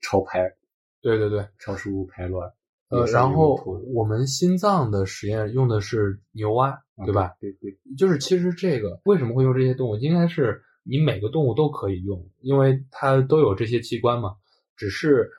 [0.01, 0.55] 超排，
[1.01, 2.51] 对对对，超食物排卵。
[2.89, 3.55] 呃，然后
[3.93, 7.35] 我们心脏的实验用的是牛蛙，对吧？
[7.39, 14.35] 对对，就是其实这个为什么会用这些动物，应该是你每个动物都可以用，因为它都有这些器官嘛。
[14.77, 15.31] 只是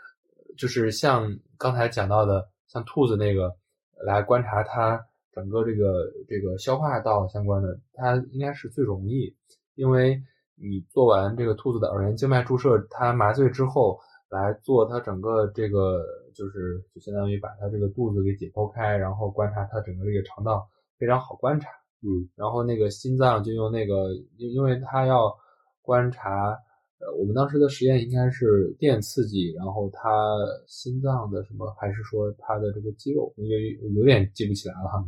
[0.58, 3.56] 就是像刚才讲到的，像兔子那个
[4.04, 9.34] 来观察它整个这个这个消化道相关的，它应该是最容易，
[9.74, 10.22] 因为
[10.54, 13.98] 你做完这个兔子的耳源静脉注射，它麻醉之后。
[14.30, 16.04] 来做它整个这个，
[16.34, 21.70] 就是就相当于把它这个肚子给解剖开，然后观察它整个这个肠道，非常好观察。
[22.02, 25.34] 嗯，然后那个心脏就用那个，因因为它要
[25.80, 26.58] 观察，
[27.00, 33.58] 呃，我们当时的实验应该是电刺激，然后他心脏的什么，还是说他的这个肌肉，有
[34.00, 35.04] 有点记不起来了哈。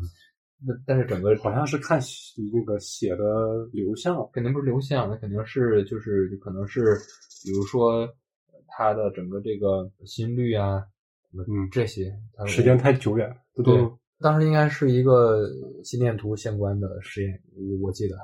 [0.67, 2.01] 那但是整个好像是看
[2.53, 6.97] 那个血的流向，肯定不是流向，那肯定是就是可能是，
[7.45, 8.09] 比如说。
[8.73, 10.81] 他的整个这个心率啊，
[11.35, 13.29] 嗯，这些时间太久远，
[13.65, 13.75] 对，
[14.21, 15.51] 当时应该是一个
[15.83, 18.17] 心电图相关的实验，我我记得。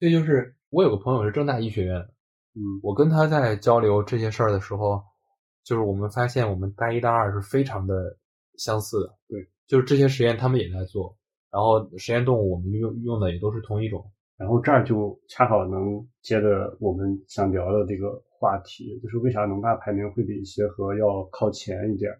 [0.00, 2.04] 这就是我有个朋友是郑大医学院，
[2.54, 5.02] 嗯，我跟他在交流这些事儿的时候，
[5.64, 8.16] 就是我们发现我们大一、大二是非常的
[8.58, 11.16] 相似的，对，就是这些实验他们也在做，
[11.50, 14.04] 然后实验动物我们用用的也都是同一种。
[14.36, 22.10] 然后这儿就恰好能接着我们想聊的这个话题，就是为啥农大排名会比协和要靠前一点？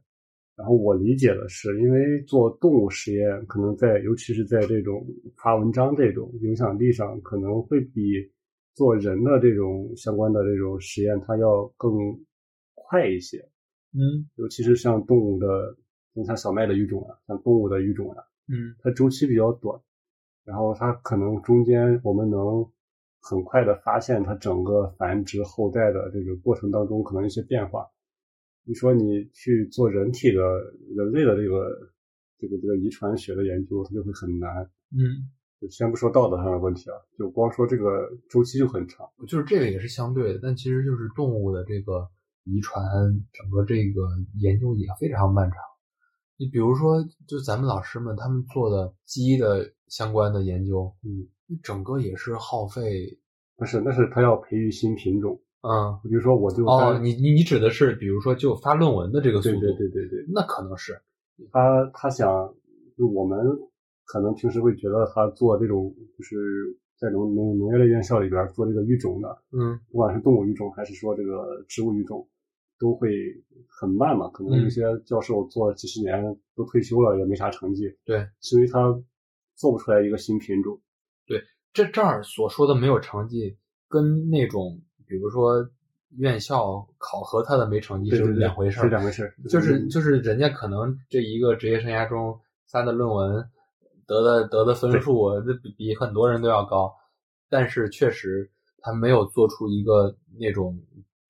[0.55, 5.05] 然后我理解的是，因为做动物实验，可能在尤其是在这种
[5.43, 8.13] 发文章这种影响力上，可能会比
[8.75, 11.93] 做人的这种相关的这种实验，它要更
[12.75, 13.49] 快一些。
[13.93, 15.77] 嗯，尤其是像动物的，
[16.15, 19.81] 你像小麦的育种啊，像动物的育种啊，嗯，它周期比较短。
[20.45, 22.67] 然后它可能中间我们能
[23.21, 27.87] 很快的发现它整个繁殖后代的这个过程当中可能一些变化。
[28.65, 30.41] 你说你去做人体的
[30.97, 31.93] 人类的这个
[32.39, 34.69] 这个这个遗传学的研究，它就会很难。
[34.91, 35.31] 嗯，
[35.63, 39.09] 就先不说道德上的问题啊，就光说这个周期就很长。
[39.29, 42.09] 就是这个也是相对的，但其实就是动物的这个
[42.43, 42.85] 遗传
[43.33, 44.03] 整个这个
[44.41, 45.59] 研究也非常漫长。
[46.37, 51.29] 你比如说，就咱们老师们他们做的鸡的相关的研究，嗯，
[51.63, 53.21] 整个也是耗费，
[53.57, 61.01] 不是，那是他要培育新品种，嗯，比如说我就哦，你你你指的是，比如说就发论文的这个速度，对对对对对，那可能是
[61.53, 62.53] 他他想，
[62.99, 63.39] 就我们
[64.05, 66.37] 可能平时会觉得他做这种就是
[66.97, 72.29] 在农农农业类院校里边做这个育种的，嗯，不管是动物育种还是说这个植物育种。
[72.79, 73.09] 都会
[73.69, 77.85] 很慢嘛，可能有些教授做几十年都退休了，也没啥成绩。
[78.05, 79.01] 对，是因为他
[79.55, 80.81] 做不出来一个新品种。
[81.25, 83.57] 对，这这儿所说的没有成绩，
[83.89, 85.71] 跟那种比如说
[86.17, 89.33] 院校考核他的没成绩是两回事儿，是两回事儿。
[89.49, 93.49] 就是就是人家可能这一个职业生涯中发的论文
[94.13, 96.93] 得的得的分数，这比比很多人都要高，
[97.49, 98.51] 但是确实
[98.83, 100.79] 他没有做出一个那种。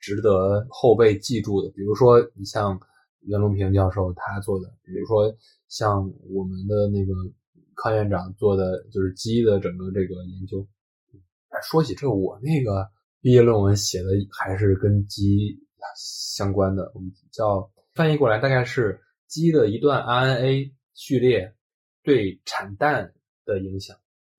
[0.05, 2.77] 值得后辈记住的，比如说你像
[3.21, 5.33] 袁隆平教授他做的，比如说
[5.69, 7.13] 像我们的那个
[7.77, 10.67] 康院长做的，就是鸡的整个这个研究。
[11.71, 12.85] 说起这，我那个
[13.21, 15.57] 毕业论文写的还是跟鸡
[15.97, 21.55] 相关的，我们叫翻译过来大概是鸡的一段 RNA 序列
[22.03, 23.13] 对产蛋
[23.45, 23.97] 的影响。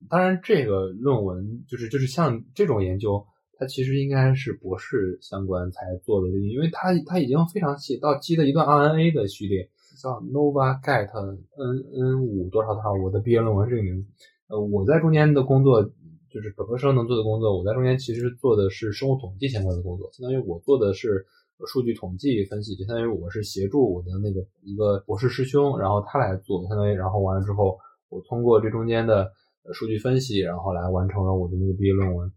[0.08, 3.26] 当然，这个论文就是就是像这种研究。
[3.56, 9.70] 它其实应该是博士相关才做的，因为它它已经非常细，到鸡的一段 RNA 的序列
[10.02, 12.92] 叫 NovaGet N N 五多少多少。
[12.92, 14.08] 我的毕业论文这个名字，
[14.48, 15.84] 呃，我在中间的工作
[16.28, 21.24] 就是本科生能做的工作，我在中间其实做的是生物统计相关的工作，相当于我做的是
[21.66, 29.30] 数据统计分析，就相当于我是协助我的那个一个博士师兄，然后他来做，相当于然后完了之后，我通过这中间的
[29.72, 32.30] 数据分析，然后来完成了我的那个毕业论文。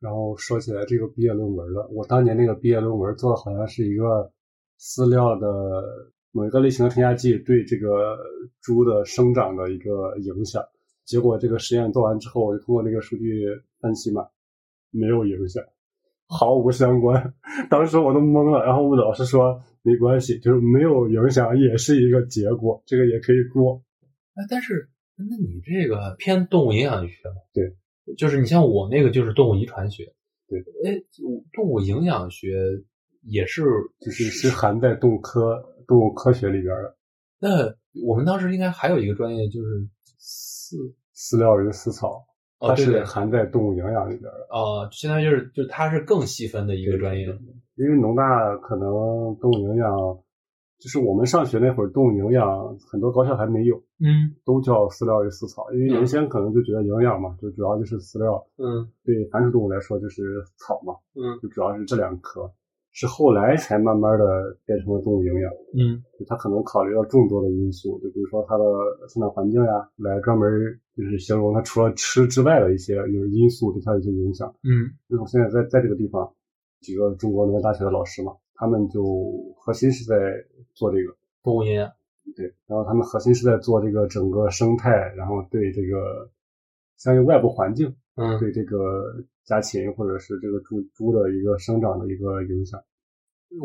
[0.00, 4.30] 然后说起来这个毕业论文了，我当年那个毕业论文做的好像是一个
[4.78, 5.48] 饲料的
[6.30, 8.18] 某一个类型的添加剂对这个
[8.60, 10.62] 猪的生长的一个影响。
[11.06, 13.46] 结果这个实验做完之后，我就通过那个数据
[13.80, 14.26] 分析嘛，
[14.90, 15.64] 没有影响，
[16.36, 17.34] 毫无相关。
[17.70, 18.64] 当时我都懵了。
[18.64, 23.82] 然后我们老师说没关系，就是没有影响也是一个结果，这个也可以过。
[24.34, 27.14] 哎，但是那你这个偏动物营养学
[27.52, 27.76] 对。
[28.18, 30.12] 就是你像我那个就是动物遗传学，
[30.46, 31.00] 对，哎，
[31.54, 32.52] 动物营养学
[33.22, 33.64] 也是，
[33.98, 36.96] 就是是含在动物科动物科学里边的。
[37.40, 37.74] 那
[38.06, 39.88] 我们当时应该还有一个专业，就是
[40.20, 40.74] 饲
[41.16, 42.26] 饲料与饲草，
[42.68, 44.46] 它是含在动物营养里边的。
[44.50, 47.26] 哦，相当于就是就是它是更细分的一个专业。
[47.76, 49.90] 因为农大可能动物营养，
[50.78, 55.72] 就是我们上学那会儿，动物营养很多高校还没有，嗯都叫饲料与饲草。
[55.72, 62.52] 因为原先可能就觉得营养嘛，就主要就是饲料，嗯对繁殖动物来说就是草嘛，嗯就主要是这两科。
[62.94, 64.24] 是后来才慢慢的
[64.64, 68.64] 变成了动物营养，嗯就它可能考虑到众多的因素，就比如说它的
[69.08, 70.48] 生长环境呀，来专门
[70.96, 74.48] 就是形容它除了吃之外的一些有因素对它有一些影响。
[74.62, 76.32] 嗯就是我现在在在这个地方，
[76.80, 79.02] 几个中国农业大学的老师嘛，他们就
[79.58, 80.16] 核心是在
[80.72, 81.90] 做这个，动物营养。
[82.36, 86.30] 对，然后他们核心是在做这个整个生态，然后对这个
[86.96, 92.80] 相应外部环境，嗯对这个家禽或者是这个猪猪的一个生长的一个影响。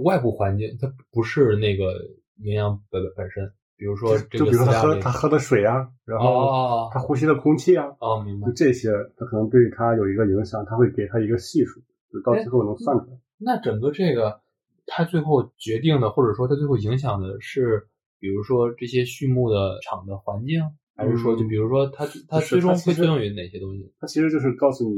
[0.04, 1.93] 外部环境它不是那个
[2.38, 8.54] 营养本本身，比如说这个就比如说喝他喝的水啊，然后哦他呼吸的空气啊，哦明白就。
[8.54, 11.80] 这些，它可能对它有一个影响，它会给它一个系数，
[12.12, 13.18] 就到最后能算出来。
[13.38, 14.41] 那整个这个
[14.86, 17.88] 它最后决定的，或者说它最后影响的是，
[18.20, 20.62] 比如说这些畜牧的场的环境，
[21.00, 23.89] 还是说就比如说它它最终会作用于哪些东西？
[24.02, 24.97] 它其实就是告诉你，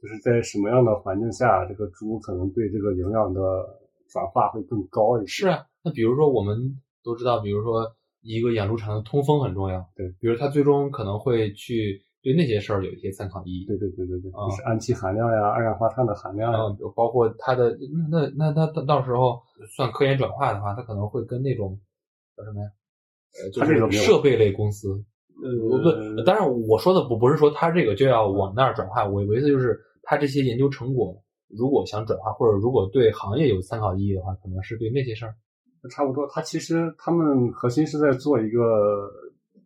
[0.00, 3.40] 就是在什么样的环境下，这个猪可能对这个营养的
[4.08, 5.26] 转化会更高一些。
[5.26, 13.66] 是啊，那比如说我们都知道，比如说一个养猪场的通风很重要，对，比如它最终可能会去对那些事儿有一些参考意义。
[13.66, 16.58] 对对对对对，啊就是氨气含量呀、二氧化碳的含量呀。
[16.96, 17.76] 包括它的
[18.10, 19.42] 那那那它到时候
[19.76, 21.78] 算科研转化的话，它可能会跟那种
[22.34, 22.68] 叫什么呀？
[23.42, 25.04] 呃，就是设备类公司。
[25.42, 35.34] 呃，不，当然我说的不不是说他这个就要往那儿转化，我我意思就是他这些研究成果如果想转化，或者如果对行业有参考意义的话，可能是对那些事儿。
[35.90, 39.10] 差不多，他其实他们核心是在做一个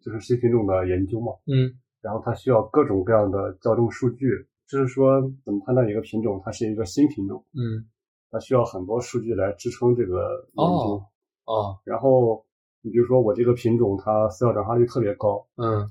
[0.00, 4.28] 就是新品种的研究嘛，嗯然后它需要各种各样的校正数据，
[4.68, 7.86] 就是说怎么判断一个品种它是一个新品种，嗯
[8.30, 10.94] 它需要很多数据来支撑这个研究。
[10.94, 11.02] 哦
[11.44, 12.44] 哦然后
[12.82, 15.90] 你比如说我这个品种它饲料转化率特别高，嗯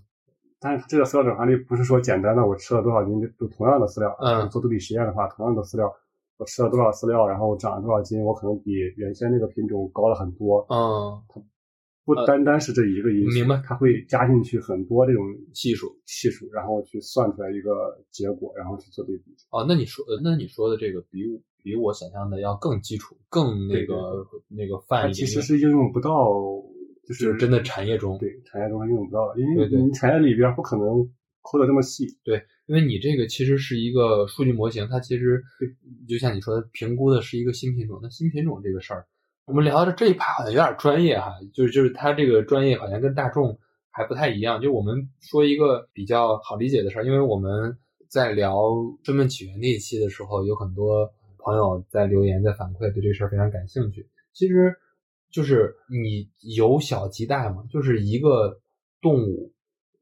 [0.59, 5.93] 但是这个饲料转化率不是说简单的我吃了多少斤就同样的饲料，嗯做对比实验的话，同样的饲料
[6.37, 10.65] 我吃了多少饲料，然后长了多少斤，我可能比原先那个品种高了很多。
[10.69, 11.41] 嗯，它
[12.05, 15.23] 不单单是这一个因素，明白它会加进去很多这种
[15.53, 19.35] 系数系数，然后去算出来一个结果，然后去做对比。
[19.49, 26.31] 哦，那你说，呃那你说的这个比我比我想象的要更基础，更那个那个它泛一其实是应用不到，
[27.07, 30.85] 就就是是真的产业中，对产业中用不到的，因为你产业里边不可能
[31.41, 32.05] 抠的这么细。
[32.25, 35.41] 对，因为你这个其实是一个数据模型，它其实
[36.07, 37.99] 就像你说的，评估的是一个新品种。
[38.03, 39.05] 那新品种这个事儿，
[39.45, 43.57] 我们聊的这一趴好像有点专业哈，就是就是它这个专业好像跟大众
[43.89, 44.61] 还不太一样。
[44.61, 47.77] 就我们说一个比较好理解的事儿，因为我们
[48.09, 48.53] 在聊
[49.05, 54.09] 生命起源那一期的时候，有很多朋友在留言在反馈，对这事儿非常感兴趣。
[54.33, 54.75] 其实
[55.31, 58.59] 就是你由小及大嘛，就是一个
[59.01, 59.53] 动物。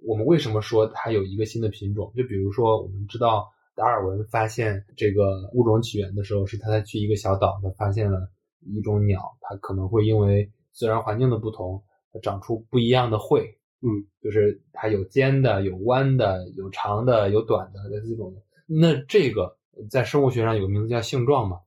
[0.05, 2.13] 我们为什么说它有一个新的品种？
[2.15, 8.29] 就比如说，我们知道达尔文发现这个物种起源的时候，是他在去一个小岛，他发现了
[8.61, 13.57] 一种鸟，它可能会因为自然环境的不同，它长出不一样的喙。
[13.81, 18.33] 嗯，就是它有尖的、有弯的、有长的、有短的，这种。
[18.67, 19.57] 那这个
[19.89, 21.59] 在生物学上有个名字叫性状嘛？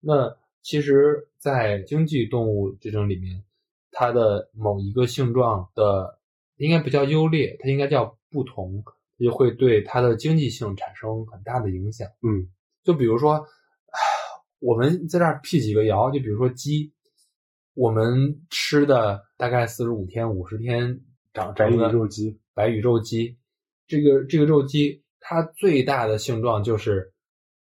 [0.00, 0.36] 那
[0.68, 3.42] 其实，在经济动物这种里面，
[3.90, 6.18] 它的某一个性状的
[6.58, 8.84] 应该不叫优劣，它应该叫不同，
[9.18, 12.06] 就会对它的经济性产生很大的影响。
[12.20, 12.46] 嗯
[12.84, 13.98] 就比如说，唉
[14.58, 16.92] 我们在这儿辟几个谣，就比如说鸡，
[17.72, 21.00] 我们吃的大概四十五天、五十天
[21.32, 23.38] 长白肉鸡，白羽肉鸡，
[23.86, 27.10] 这个这个肉鸡它最大的性状就是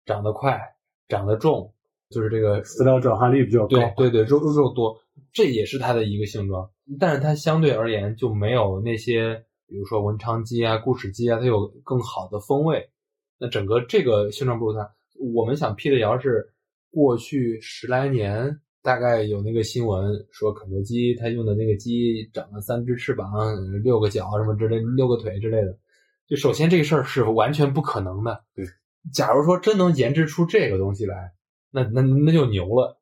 [0.06, 0.76] 长得快、
[1.08, 1.74] 长得重，
[2.10, 3.68] 就是这个饲料转化率比较高。
[3.68, 5.00] 对对对，肉肉肉多，
[5.32, 6.70] 这也是它的一个性状。
[7.00, 12.90] 但是它相对而言就没有那些，比如说文昌鸡啊、固始鸡啊，它有更好的风味。
[13.40, 14.92] 那整个这个性状不如它。
[15.34, 16.54] 我们想辟的谣是，
[16.92, 23.32] 过去十来年大概有那个新闻说，肯德基它用的那个鸡长了三只翅膀、
[23.82, 25.78] 六个脚什么之类、六个腿之类的。
[26.28, 28.44] 就首先这个事儿是完全不可能的。
[28.56, 28.66] 对，
[29.14, 31.32] 假如说真能研制出这个东西来，
[31.74, 32.98] 那那那就牛了。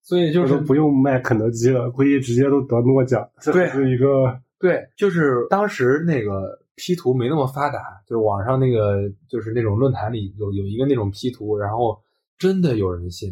[0.00, 3.28] 所以就是都不用卖肯德基了，估计直接都得诺奖。
[3.40, 12.00] 这对是一个对，就是当时那个 P 图没那么发达，就网上那个就是那种论坛里有有一个那种 P 图，然后
[12.36, 13.30] 真的有人信。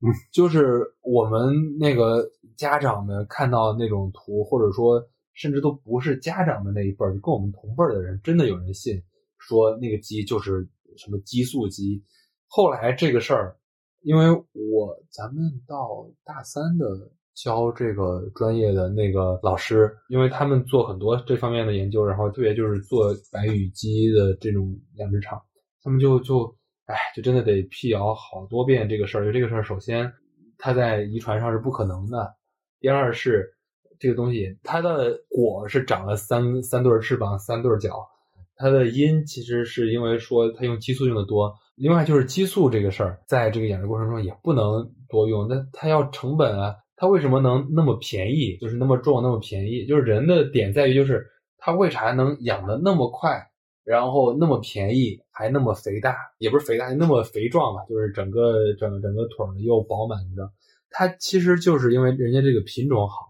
[0.00, 5.00] 嗯，就是我们那个家长们看到那种图，或者说
[5.34, 9.00] 甚至都不是家长的那一辈儿，就跟我们同辈儿的人，真的有人信
[9.38, 10.66] 说那个鸡就是
[10.96, 12.02] 什么激素鸡。
[12.48, 13.56] 后来这个事儿，
[14.02, 16.86] 因为我咱们到大三的
[17.34, 25.40] 教这个专业的那个老师，因为他们做很多这方面的研究，然后特别就是做白羽鸡的这种养殖场，
[25.82, 29.24] 他们就就哎，就真的得辟谣好多遍这个事儿。
[29.24, 30.12] 就这个事儿，首先
[30.58, 32.34] 它在遗传上是不可能的，
[32.80, 33.54] 第二是。
[34.00, 38.06] 这个东西，它的果是长了三三对翅膀，三对脚。
[38.54, 41.52] 它的因其实是因为说它用激素用的多。
[41.78, 45.46] 另外就是激素这个事儿，在这个养殖过程中也不能多用。
[45.48, 48.56] 那它要成本啊，它为什么能那么便宜？
[48.56, 49.86] 就是那么重，那么便宜？
[49.86, 51.26] 就是人的点在于，就是
[51.56, 53.48] 它为啥能养的那么快，
[53.84, 56.16] 然后那么便宜，还那么肥大？
[56.38, 57.84] 也不是肥大，那么肥壮吧？
[57.88, 60.50] 就是整个整个整个腿又饱满的。
[60.90, 63.28] 它其实就是因为人家这个品种好。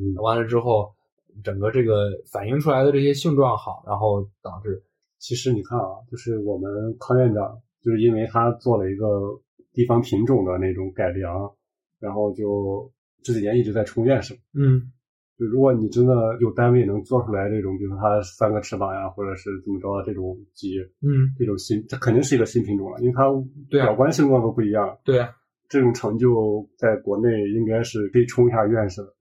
[0.00, 0.94] 嗯完了之后，
[1.42, 4.84] 整个这个反映出来的这些性状好，然后导致，
[5.18, 9.40] 其实你看啊，就是我们康院长，就是因为他做了一个
[9.72, 11.54] 地方品种的那种改良，
[12.00, 14.34] 然后就这几年一直在冲院士。
[14.54, 14.92] 嗯，
[15.38, 23.24] 就如果你真的有单位能做出来这种，比如说它三个翅膀呀，或者是怎么着的这种鸡，嗯，这种新，这肯定是一个新品种了，因为它
[23.70, 24.98] 对表观性状都不一样。
[25.04, 25.34] 对啊，
[25.68, 29.14] 这种成就在国内应该是可以冲一下院士的。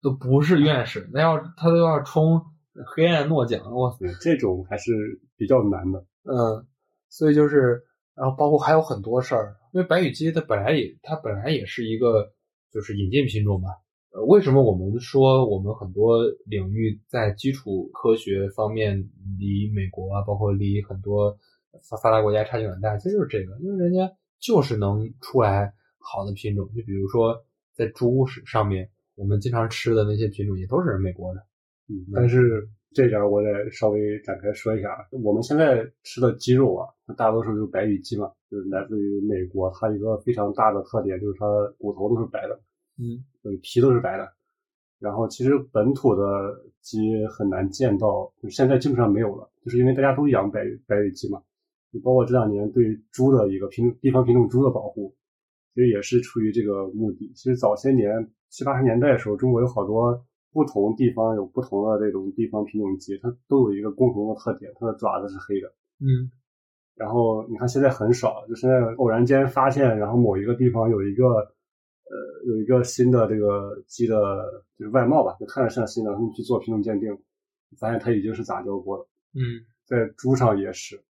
[0.00, 2.40] 都不是院士，那要他都要冲
[2.94, 4.92] 黑暗诺奖，哇塞，这种还是
[5.36, 5.98] 比较难的。
[6.22, 6.64] 嗯，
[7.08, 7.82] 所以就是，
[8.14, 12.32] 然后包括还有很多事儿，因为白羽鸡它本来也它本来也是一个
[12.72, 13.68] 就是引进品种嘛。
[14.10, 21.38] 呃，为什么我们说我们很多领域在基础科学方面离美国啊，包括离很多
[21.88, 22.96] 发发达国家差距很大？
[22.96, 27.44] 其实就是这个，因为人家就是能出来好的品种，就比如说
[27.74, 28.90] 在猪上面。
[29.18, 31.40] 我们经常吃的那些品种也都是美国的，
[31.88, 32.68] 嗯，但是
[32.98, 34.88] 这点我得稍微展开说一下。
[35.22, 39.72] 我们现在吃的鸡肉啊，大多数就是白羽鸡嘛，就是来自于美国。
[39.78, 41.46] 它一个非常大的特点就是它
[41.78, 42.60] 骨头都是白的，
[42.96, 43.22] 嗯，
[43.62, 44.28] 皮都是白的。
[44.98, 51.40] 然后其实本土的鸡很难见到，就现在基本上没有了，就是因为大家都养白白羽鸡嘛。
[51.92, 55.14] 你包括这两年对猪的一个品地方品种猪的保护，
[55.72, 57.32] 其实也是出于这个目的。
[57.36, 58.28] 其实早些年。
[58.50, 65.72] 七八十年代的时候，中国有好多不同地方有不同的这种地方品种鸡，它都有一个共同的特点，它的爪子是黑的。
[66.00, 66.30] 嗯，
[66.94, 77.18] 然后你看现在很少，就现在偶然间发现，然后某一个地方有一个呃有一个新的这个鸡的，就是外貌吧，就看着像新的，他们去做品种鉴定，
[77.78, 79.08] 发现它已经是杂交过了。
[79.34, 81.02] 嗯，在猪上也是，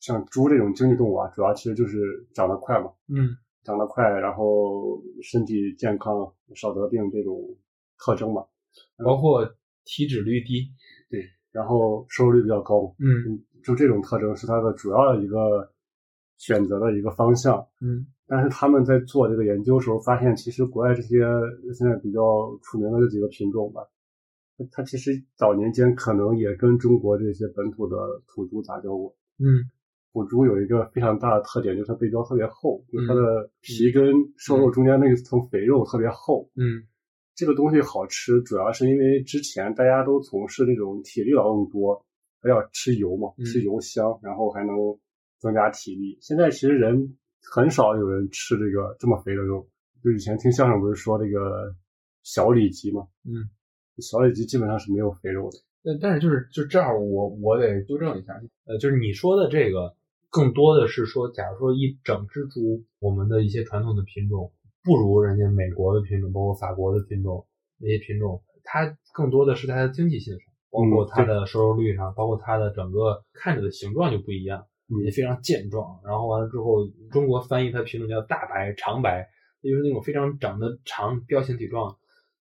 [0.00, 2.90] 像猪这种经济动物啊，主要其实就是长得快嘛。
[3.08, 3.36] 嗯。
[3.64, 7.54] 长得快，然后身体健康，少得病这种
[7.98, 8.46] 特征嘛，
[9.04, 9.48] 包括
[9.84, 10.68] 体脂率低，
[11.10, 15.70] 对，然后收入率比较高，嗯，就这种特征是它的主要的一个
[16.36, 21.18] 选择的一个方向，嗯，但是他们在做这个研究时候发现，其实国外这些
[21.74, 22.20] 现在比较
[22.62, 23.82] 出名的这几个品种吧，
[24.70, 29.70] 它其实早年间可能也跟中国这些本土的土猪杂交过，嗯。
[30.10, 36.50] 土猪有一个非常大的特点，就是它背膘特别厚，就是它的皮跟瘦肉中间那一层肥肉特别厚。
[36.56, 36.82] 嗯，
[37.38, 42.04] 这个东西好吃，主要是因为之前大家都从事这种体力劳动多，
[42.42, 44.74] 还要吃油嘛，吃油香，然后还能
[45.38, 46.18] 增加体力。
[46.20, 49.68] 现在其实人很少有人吃这个这么肥的肉。
[50.02, 51.76] 就以前听相声不是说这个
[52.24, 53.06] 小里脊嘛？
[53.24, 53.48] 嗯，
[54.02, 55.58] 小里脊基本上是没有肥肉的。
[55.84, 58.32] 但但是就是就这样，我我得纠正一下，
[58.66, 59.94] 呃，就是你说的这个。
[60.30, 64.52] 更多的是说，假如说一整只猪，我们的一些传统的品种
[64.88, 74.64] 不如人家美国的品种，包括法国的品种那些品种，它更多的是它的经济性上，包括它的收入率上，包括它的整个看着的形状就不一样，
[75.04, 76.00] 也非常健壮。
[76.02, 79.28] 然后完了之后，中国翻译它品种叫大白、长白，
[79.62, 81.94] 就是那种非常长得长、彪形体壮。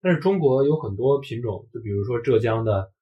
[0.02, 2.92] 但是中国有很多品种，就比如说浙江的，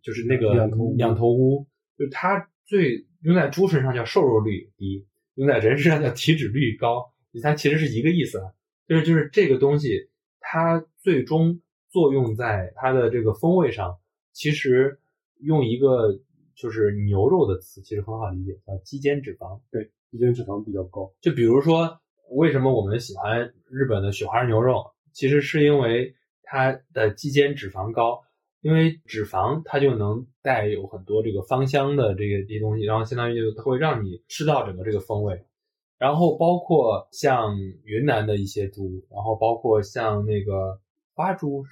[0.00, 0.54] 就是那个
[0.96, 1.66] 两头乌，
[1.98, 3.04] 就它最。
[3.22, 7.12] 用在猪身上叫瘦肉率低，用在人身上叫体脂率高，
[7.42, 8.52] 它其实是一个意思啊。
[8.88, 10.08] 就是就是这个东西，
[10.40, 11.60] 它最终
[11.90, 13.98] 作用在它的这个风味上，
[14.32, 15.00] 其实
[15.40, 16.20] 用一个
[16.54, 19.60] 就是牛肉的词，其实很好理解，叫肌间脂肪。
[19.70, 21.12] 对，肌间脂肪比较高。
[21.20, 21.98] 就比如说，
[22.30, 28.22] 为什么我们喜欢日本的雪花牛肉，其实是因为它的肌间脂肪高。
[28.62, 35.44] 因为脂肪它就能带有很多这个芳香的这个东西，然后相当于就它会让你吃到整个这个风味，
[35.98, 40.78] 然后包括像云南的一些猪，然后包括像那个
[41.14, 41.64] 花猪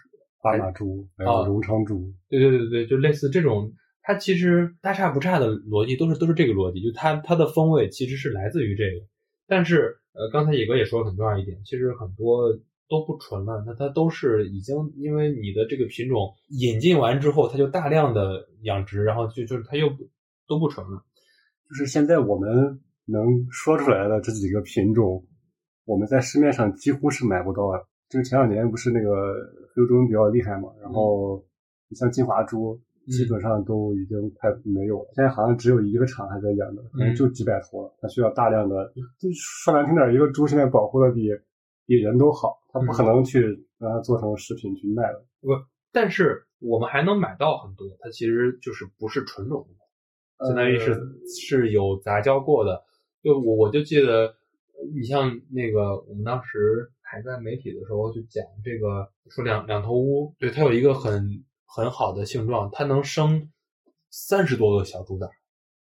[0.42, 2.12] 巴马猪，还啊有荣昌猪。
[2.28, 3.72] 对对对对，就类似这种，
[4.02, 9.06] 它其实大差不差的逻辑都是都是这个逻辑，就它它的风味其实是来自于这个。
[9.46, 12.50] 但是呃，刚才野哥也说了很重要一点，其实很多
[12.88, 20.08] 都不纯了，那它都是已经因为你的这个品种引进完之后，它就大量的养殖，然后就就是它又不
[20.46, 21.04] 都不纯了。
[21.68, 25.26] 就是现在我们能说出来的这几个品种，
[25.84, 27.86] 我们在市面上几乎是买不到的。
[28.09, 29.34] 就是前两年不是那个
[29.74, 31.44] 非洲猪瘟比较厉害嘛，然后
[31.88, 35.11] 你像金华猪基本上都已经快没有了。
[35.14, 37.94] 现在好像只有一个厂还在养的，可能就几百头了。
[38.00, 41.28] 它需要大量的，就说难听点，一个猪现在保护的比
[41.86, 43.40] 比人都好，它不可能去
[43.78, 45.26] 让它做成食品去卖了。
[45.90, 49.66] 但是我们还能买到很多，它其实就是不是纯种
[50.38, 51.00] 的，相当于是、呃
[51.40, 52.84] 是有杂交过的。
[53.24, 54.36] 就我我就记得，
[54.94, 63.50] 你像那个我们当时还在媒体的时候就讲这个，说两两头乌，对它有一个很很好的性状，它能生
[64.10, 65.26] 三十多个小猪崽。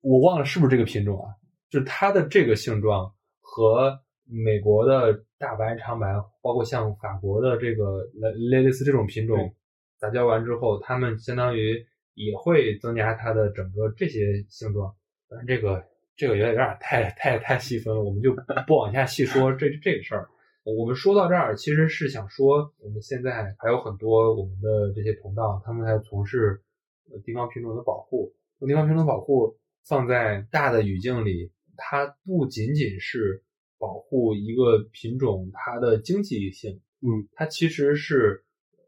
[0.01, 1.29] 我忘了是不是这个品种啊？
[1.69, 6.11] 就是它的这个性状和美国的大白、长白，
[6.41, 8.09] 包括像法国的这个
[8.39, 9.53] 类类似这种品种
[9.99, 14.95] 杂交完之后，它们相当于也会增加它的整个这些性状。
[15.29, 15.83] 当然，这个
[16.19, 18.35] 这个有点有点太太太细分了，我们就
[18.67, 20.27] 不往下细说这这个事儿。
[20.65, 26.61] 我们说到这儿，其实是想说，我们现在还有很多我们的这些同道，他们在从事
[27.09, 28.33] 呃地方品种的保护。
[28.67, 33.41] 地方品种保护放在大的语境里，它不仅仅是
[33.77, 38.43] 保护一个品种它的经济性，嗯，它其实是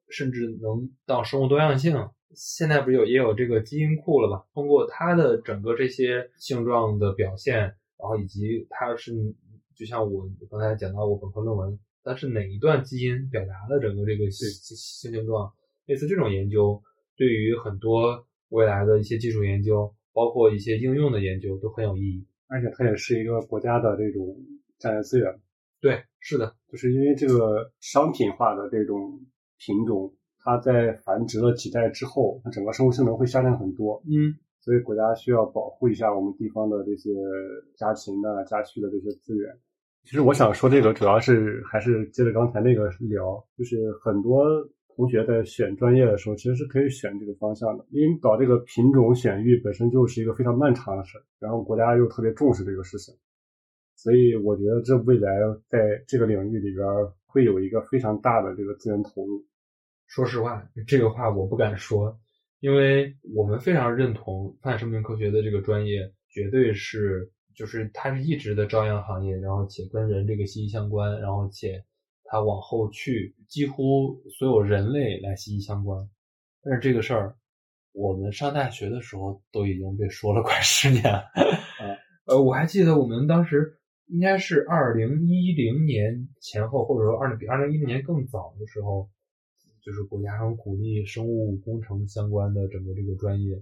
[0.10, 2.10] 甚至能到生物多样性。
[2.34, 4.46] 现在不是有也有这个基因库了吧？
[4.54, 9.14] 通过它的整个这些性状的表现，然后以及它是
[9.76, 15.52] 就像我刚才讲到我本科论文，它是哪一段基因表达了整个这个性性性状，
[15.86, 16.82] 类似这种研究，
[17.16, 22.26] 对于很多未来的一些技术研究，包括一些应用的研究都很有意义。
[22.48, 24.38] 而且它也是一个国家的这种
[24.78, 25.40] 战略资源。
[25.80, 29.22] 对，是的，就是因为这个商品化的这种
[29.58, 30.14] 品种，
[30.44, 37.10] 它在繁殖了几代之后，它整个生物性能会下降很多，嗯所以国家需要保护一下我们地方的这些
[37.76, 39.52] 家禽呐、家畜的这些资源。
[40.04, 44.46] 其实我想说这个，主要是还是接着刚才那个聊，就是很多
[44.96, 53.16] 同学在选专业的时候，其实是可以选这个方向的，因为搞这个品种选育本身就是一个非常漫长的事儿，然后国家又特别重视这个事情。
[53.96, 55.40] 所以我觉得这未来
[55.70, 56.86] 在这个领域里边
[57.26, 59.44] 会有一个非常大的这个资源投入。
[60.12, 62.20] 说实话，这个话我不敢说，
[62.60, 71.82] 因为我们非常认同泛生命科学的这个专业，绝对是就是它是一直的朝阳行业，然后且跟人这个息息相关，然后且
[72.26, 76.06] 它往后去几乎所有人类来息息相关。
[76.62, 77.38] 但是这个事儿，
[77.94, 81.24] 我们上大学的时候都已经被说了快十年了。
[82.28, 89.10] 呃，我还记得我们当时应该是二零一零年前后，或者说二零比二零一零年更早的时候，
[89.84, 93.62] 就是国家很鼓励生物工程相关的整个这个专业，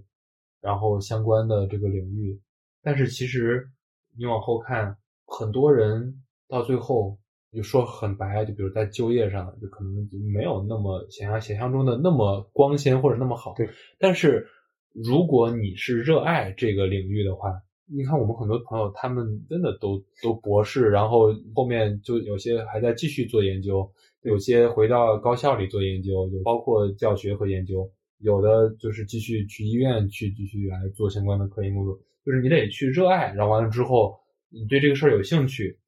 [0.60, 2.40] 然后相关的这个领域。
[2.82, 3.68] 但是其实
[4.16, 4.96] 你往后看，
[5.26, 7.18] 很多人到最后
[7.52, 13.54] 就说很白，就比如在就业上，就可能就没有那么想象想象中的那么光鲜或者那么好。
[13.56, 14.46] 对，但是
[14.92, 17.62] 如果你是热爱这个领域的话，
[17.92, 23.90] 你看我们很多朋友，他们真的都都博士，然后后面就有些还在继续做研究，
[24.22, 31.98] 有些回到高校里做研究，就包括教学和研究，有的就是继续去医院去继续来做相关的科研工作。
[32.24, 34.20] 就是你得去热爱，然后完了之后，
[34.50, 35.78] 你对这个事儿有兴趣，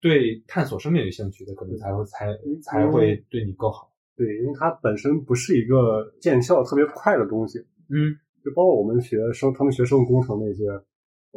[0.00, 2.26] 对探索生命有兴趣的，可能才会才
[2.62, 3.90] 才会对你更好。
[4.16, 10.64] 对，因为它本身不是一个见效特别快的东西，嗯就包括我们学生，他们学生物工程那些，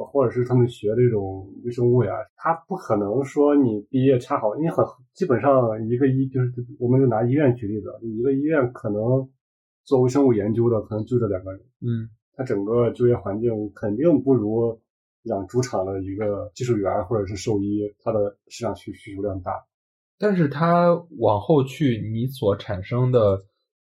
[0.06, 9.30] 或者是他们学这种微生物呀，他不可能说你毕业恰好，因为很基本上一个医就是我们就拿医院举例子，一个医院可能
[9.84, 14.80] 做微生物研究的可能就这两个人，嗯，他整个就业环境肯定不如
[15.24, 19.66] 养猪场的一个技术员或者是兽医，他的市场需需求量大。
[20.22, 23.40] 但是它往后去，你所产生的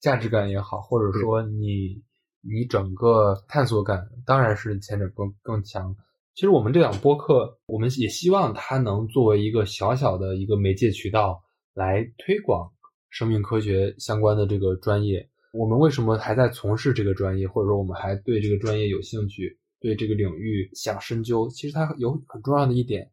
[0.01, 2.03] 价值感也好，或者说你
[2.41, 5.95] 你整个探索感，当然是前者更更强。
[6.33, 12.71] 其实我们这档播客，我们也希望它能作为一个小小的一个媒介渠道，来推广
[13.09, 15.27] 生命科学相关的这个专业。
[15.51, 21.49] 我们为什么还在从事这个专业，或者说我们还对这个专业有兴趣，对这个领域想深究？
[21.49, 23.09] 其实它有很重要的一点，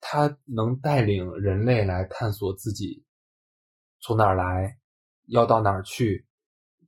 [0.00, 3.02] 它能带领人类来探索自己
[4.00, 4.76] 从哪儿来，
[5.28, 6.26] 要到哪儿去，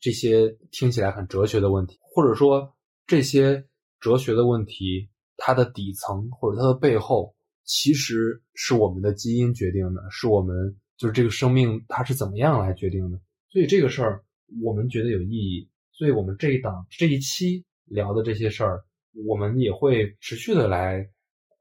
[0.03, 2.75] 这些听起来很哲学的问题，或者说
[3.07, 3.65] 这些
[4.01, 13.21] 哲学的问题，它的底层或者它的背后，其实是我们的基因决定的，是我们就是这个生命它是怎么样来决定的。
[13.49, 14.25] 所以这个事儿
[14.61, 18.83] 我们觉得有意义，所以我们这一档这一期聊的这些事儿，
[19.25, 21.09] 我们也会持续的来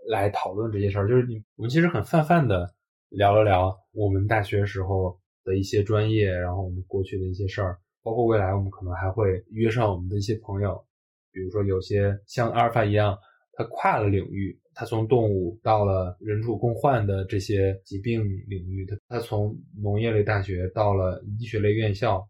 [0.09, 1.07] 来讨论这些事儿。
[1.07, 2.73] 就是你我们其实很泛泛的
[3.09, 10.83] 聊了聊我们大学时候的一些专业，然后我们过去的一些事儿，包括未来我们可能还会约上我们的一些朋友，
[11.31, 13.17] 比如说有些像阿尔法一样，
[13.53, 22.27] 他跨了领域，他从动物到了人畜共患的这些疾病领域，他他从农业类大学到了医学类院校，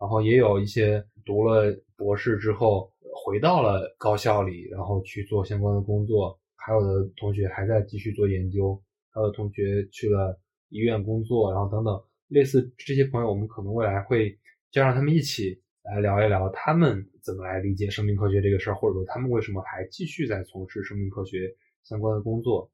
[0.00, 2.90] 然后也有一些读了博士之后
[3.24, 10.38] 回到了高校里，然后去做相关的工作，还有的同学还在继续做研究，还有的同学去了
[10.70, 14.36] 医院工作，然后等等，类似这些朋友，我们可能未来会
[14.74, 21.54] 就让他们一起来聊一聊他们怎么来理解生命科学这个事儿，或者说他们为什么还继续在从事生命科学
[21.84, 22.68] 相关的工作。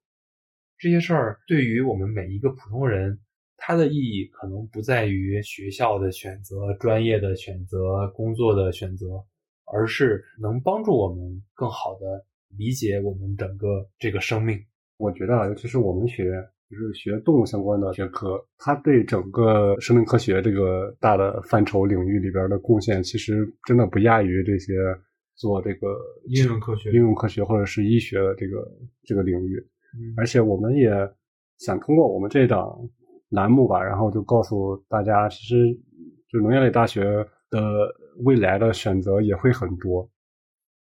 [0.78, 3.20] 这些事儿对于我们每一个普通人，
[3.58, 9.22] 它的意义可能不在于学校的选择、专业的选择、工作的选择，
[9.66, 12.24] 而是能帮助我们更好的
[12.56, 14.58] 理解我们整个这个生命。
[14.96, 24.74] 我觉得，尤其是我们学院就是学动物相关的学科，它对整个生命科学这个大的范畴领域里边的贡献，其实真的不亚于这些
[25.34, 25.96] 做这个
[26.28, 28.66] 应用科学应用科学或者是医学的这个
[29.02, 29.56] 这个领域。
[29.92, 30.90] 嗯而且我们也
[31.58, 32.78] 想通过我们这档
[33.30, 35.76] 栏目吧，然后就告诉大家，其实
[36.30, 37.02] 就农业类大学
[37.50, 37.92] 的
[38.24, 40.08] 未来的选择也会很多，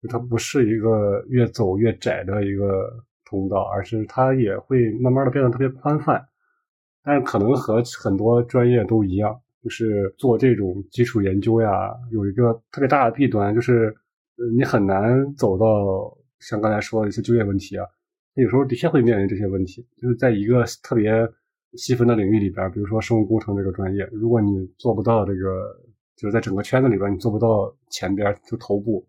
[0.02, 2.92] 就它不是一个越走越窄的一个
[3.28, 6.26] 通道，而是它也会慢慢的变得特别宽泛。
[7.04, 13.94] 但是可能和很多专业都一样，就是做这种基础研究呀，有一个特别大的弊端，就是
[14.56, 17.86] 你很难走到像刚才说的一些就业问题啊，
[18.34, 21.10] 有时候的确会面临这些问题，就是在一个特别
[21.74, 25.76] 细分的领域里边，比如说生物工程这个专业，如果你做不到这个，
[26.16, 29.06] 就是在整个圈子里边你做不到前边就头部，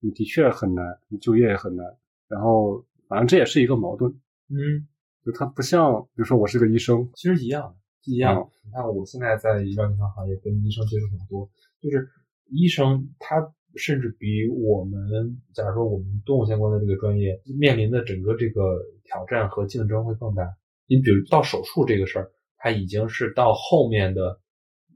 [0.00, 1.86] 你的确很难，你就业也很难。
[2.28, 4.10] 然后反正这也是一个矛盾，
[4.48, 4.88] 嗯，
[5.22, 8.40] 就它不像，比如说我是个医生，其实一样，一样。
[8.40, 11.50] 嗯你看，我现在在医疗健康行业跟医生接触很多，
[11.82, 12.08] 就是
[12.48, 20.44] 医生他甚至比我们，假如说我们动物相关的这个专业面临的整个这个挑战和竞争会更大。
[20.86, 24.40] 你比如到手术这个事儿，它已经是到后面的，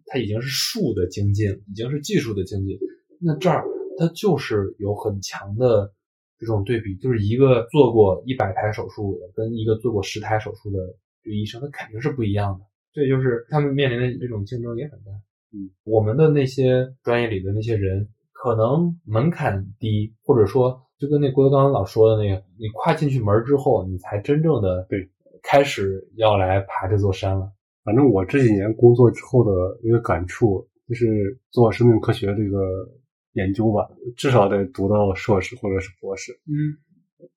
[0.07, 2.79] 它已经是术的精进，已经是技术的精进。
[3.21, 3.67] 那这儿
[3.99, 5.93] 它就是有很强的
[6.39, 10.79] 这种对比，就是一个做过一百台手术的跟一个做过十台手术的
[11.23, 12.65] 这个医生，他肯定是不一样的。
[12.93, 15.11] 所以就是他们面临的这种竞争也很大。
[15.53, 25.09] 嗯，我们的那些专业里的那些人，可能门槛低，或者说就跟那郭德纲老说的那个，你跨进去门之后，你才真正的对
[25.43, 27.53] 开始要来爬这座山了。
[27.85, 32.89] 反正我这几年工作之后的一个感触，就是做生命科学这个
[33.37, 36.33] 研究吧，至少得读到硕士或者是博士。
[36.47, 36.77] 嗯，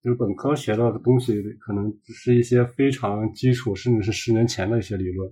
[0.02, 5.32] 就是本科学到的东西，可能只是一些非常基础，甚至是十年前的一些理论。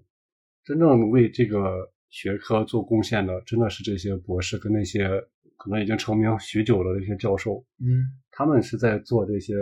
[0.63, 5.07] 真正为这个学科做贡献的，真的是这些博士跟那些
[5.55, 7.65] 可能已经成名许久的那些教授。
[7.79, 9.55] 嗯他们是在做这些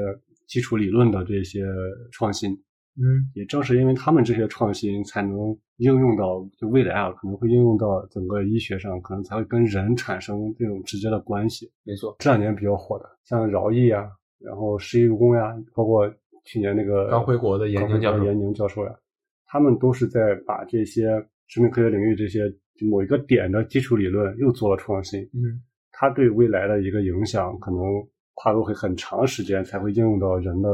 [0.47, 1.65] 基础理论的这些
[2.11, 2.51] 创新。
[2.97, 11.71] 嗯也正是因为他们这些创新，才能应用到就未来啊，可能会应用到整个医学上，可能才会跟人产生这种直接的关系。
[11.83, 12.15] 没错。
[12.19, 14.09] 这两年比较火的，像饶毅呀，
[14.39, 16.11] 然后施一公呀，包括
[16.43, 18.95] 去年那个刚回国的严宁教授刚回国的严宁教授呀，
[19.45, 21.07] 他们都是在把这些
[21.47, 22.41] 生命科学领域这些
[22.89, 25.21] 某一个点的基础理论又做了创新。
[25.33, 25.61] 嗯
[25.97, 27.79] 它对未来的一个影响，可能
[28.33, 30.69] 跨度会很长时间才会应用到人的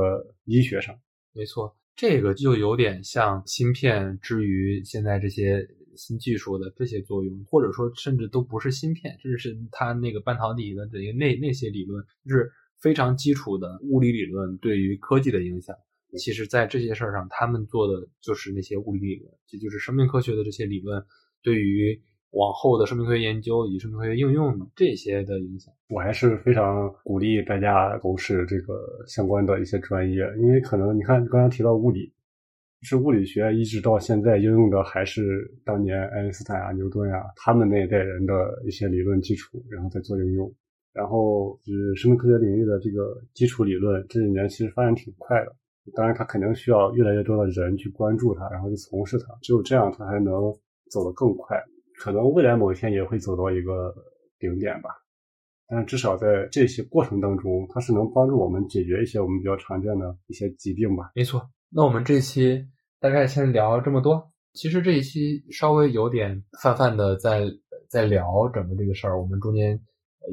[0.46, 0.96] 医学上。
[1.32, 15.76] 没错，这个就有点像芯片之于现在这些新技术的这些作用，或者说甚至都不是芯片，这是它那个半导体的这个那那些理论，就是非常基础的物理理论对于科技的影响。
[16.18, 21.06] 其实，在这些事儿上，他们做的就是那些物理理论，也就是生命科学的这些理论
[21.42, 22.02] 对于
[22.32, 25.74] 往后的生命科学研究以及生命科学应用这些的影响。
[25.90, 28.74] 我还是非常鼓励大家从事这个
[29.08, 32.12] 相关的一些专业，因为可能你看刚才提到物理，
[32.82, 38.34] 是物理学一直到现在应用的还是当年爱因斯坦啊、牛顿啊他们那一代人的
[38.66, 40.52] 一些理论基础，然后再做应用。
[40.94, 45.56] 然后就是生命科学领域的这个基础理论，这几年其实发展挺快的。
[45.96, 50.34] 当然，它肯定需要越来越多的人去关注它，然后去从事它，只有这样，它才能
[50.90, 51.58] 走得更快。
[52.02, 53.94] 可能未来某一天也会走到一个
[54.40, 54.90] 顶点吧。
[55.68, 61.12] 但至少在这些过程当中，它是能帮助我们解决一些我们比较常见的一些疾病吧。
[61.14, 62.66] 没错，那我们这期
[63.00, 64.28] 大概先聊这么多。
[64.54, 67.46] 其实这一期稍微有点泛泛的在
[67.88, 69.80] 在聊整个这个事儿，我们中间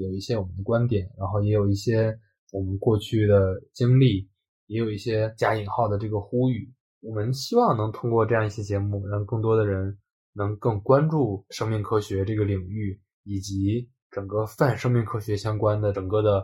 [0.01, 2.19] 有一些我们的观点，然后也有一些
[2.51, 4.27] 我们过去的经历，
[4.69, 6.67] 也有一些加引号的这个呼吁。
[7.03, 9.99] 我们希望能通过这样一期节目，让更多的人
[10.39, 13.91] 能更关注生命科学这个领域，以及。
[14.11, 16.43] 整个泛生命科学相关的整个的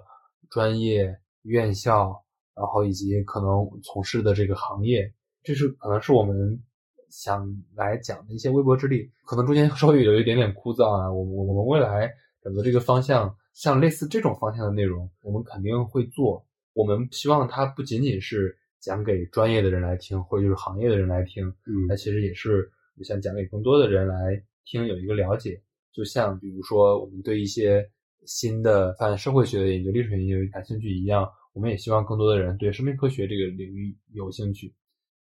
[0.51, 2.15] 专业院校，
[2.55, 5.11] 然后以及可能从事的这个行业，
[5.43, 6.63] 这是可能是我们
[7.09, 9.11] 想来讲的一些微薄之力。
[9.25, 11.11] 可能中间稍微有一点点枯燥啊。
[11.11, 16.45] 我我我们未来整个这个方向，像类似这种方向的内容，我们肯定会做。
[16.75, 25.61] 我们希望它不仅仅是讲给专业的人来听，或者就是行业的人来听，嗯，那其实也是我想讲给更多的人来听，有一个了解。
[25.93, 27.89] 就像比如说，我们对一些
[28.27, 34.75] 新的泛社会学的研究、历史研究感兴趣一样，我们也希望更多的人对生命科学这个领域有兴趣。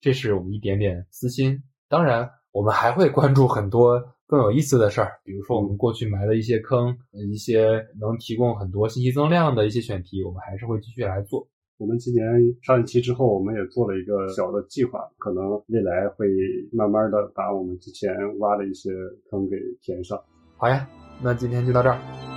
[0.00, 1.62] 这是我们一点点私心。
[1.88, 6.96] 当然，我们还会关注很多更有意思的事儿，比如说我们过去埋的一些坑，
[7.32, 11.48] 一些能提供很多信息增量的一些选题，我们还是会继续来做。
[11.78, 12.24] 我们今年
[12.62, 16.26] 上一期之后，我们也做了一个小的计划，可能未来会
[16.72, 18.90] 慢慢的把我们之前挖的一些
[19.30, 20.18] 坑给填上。
[20.56, 20.88] 好呀，
[21.22, 22.35] 那今天就到这儿。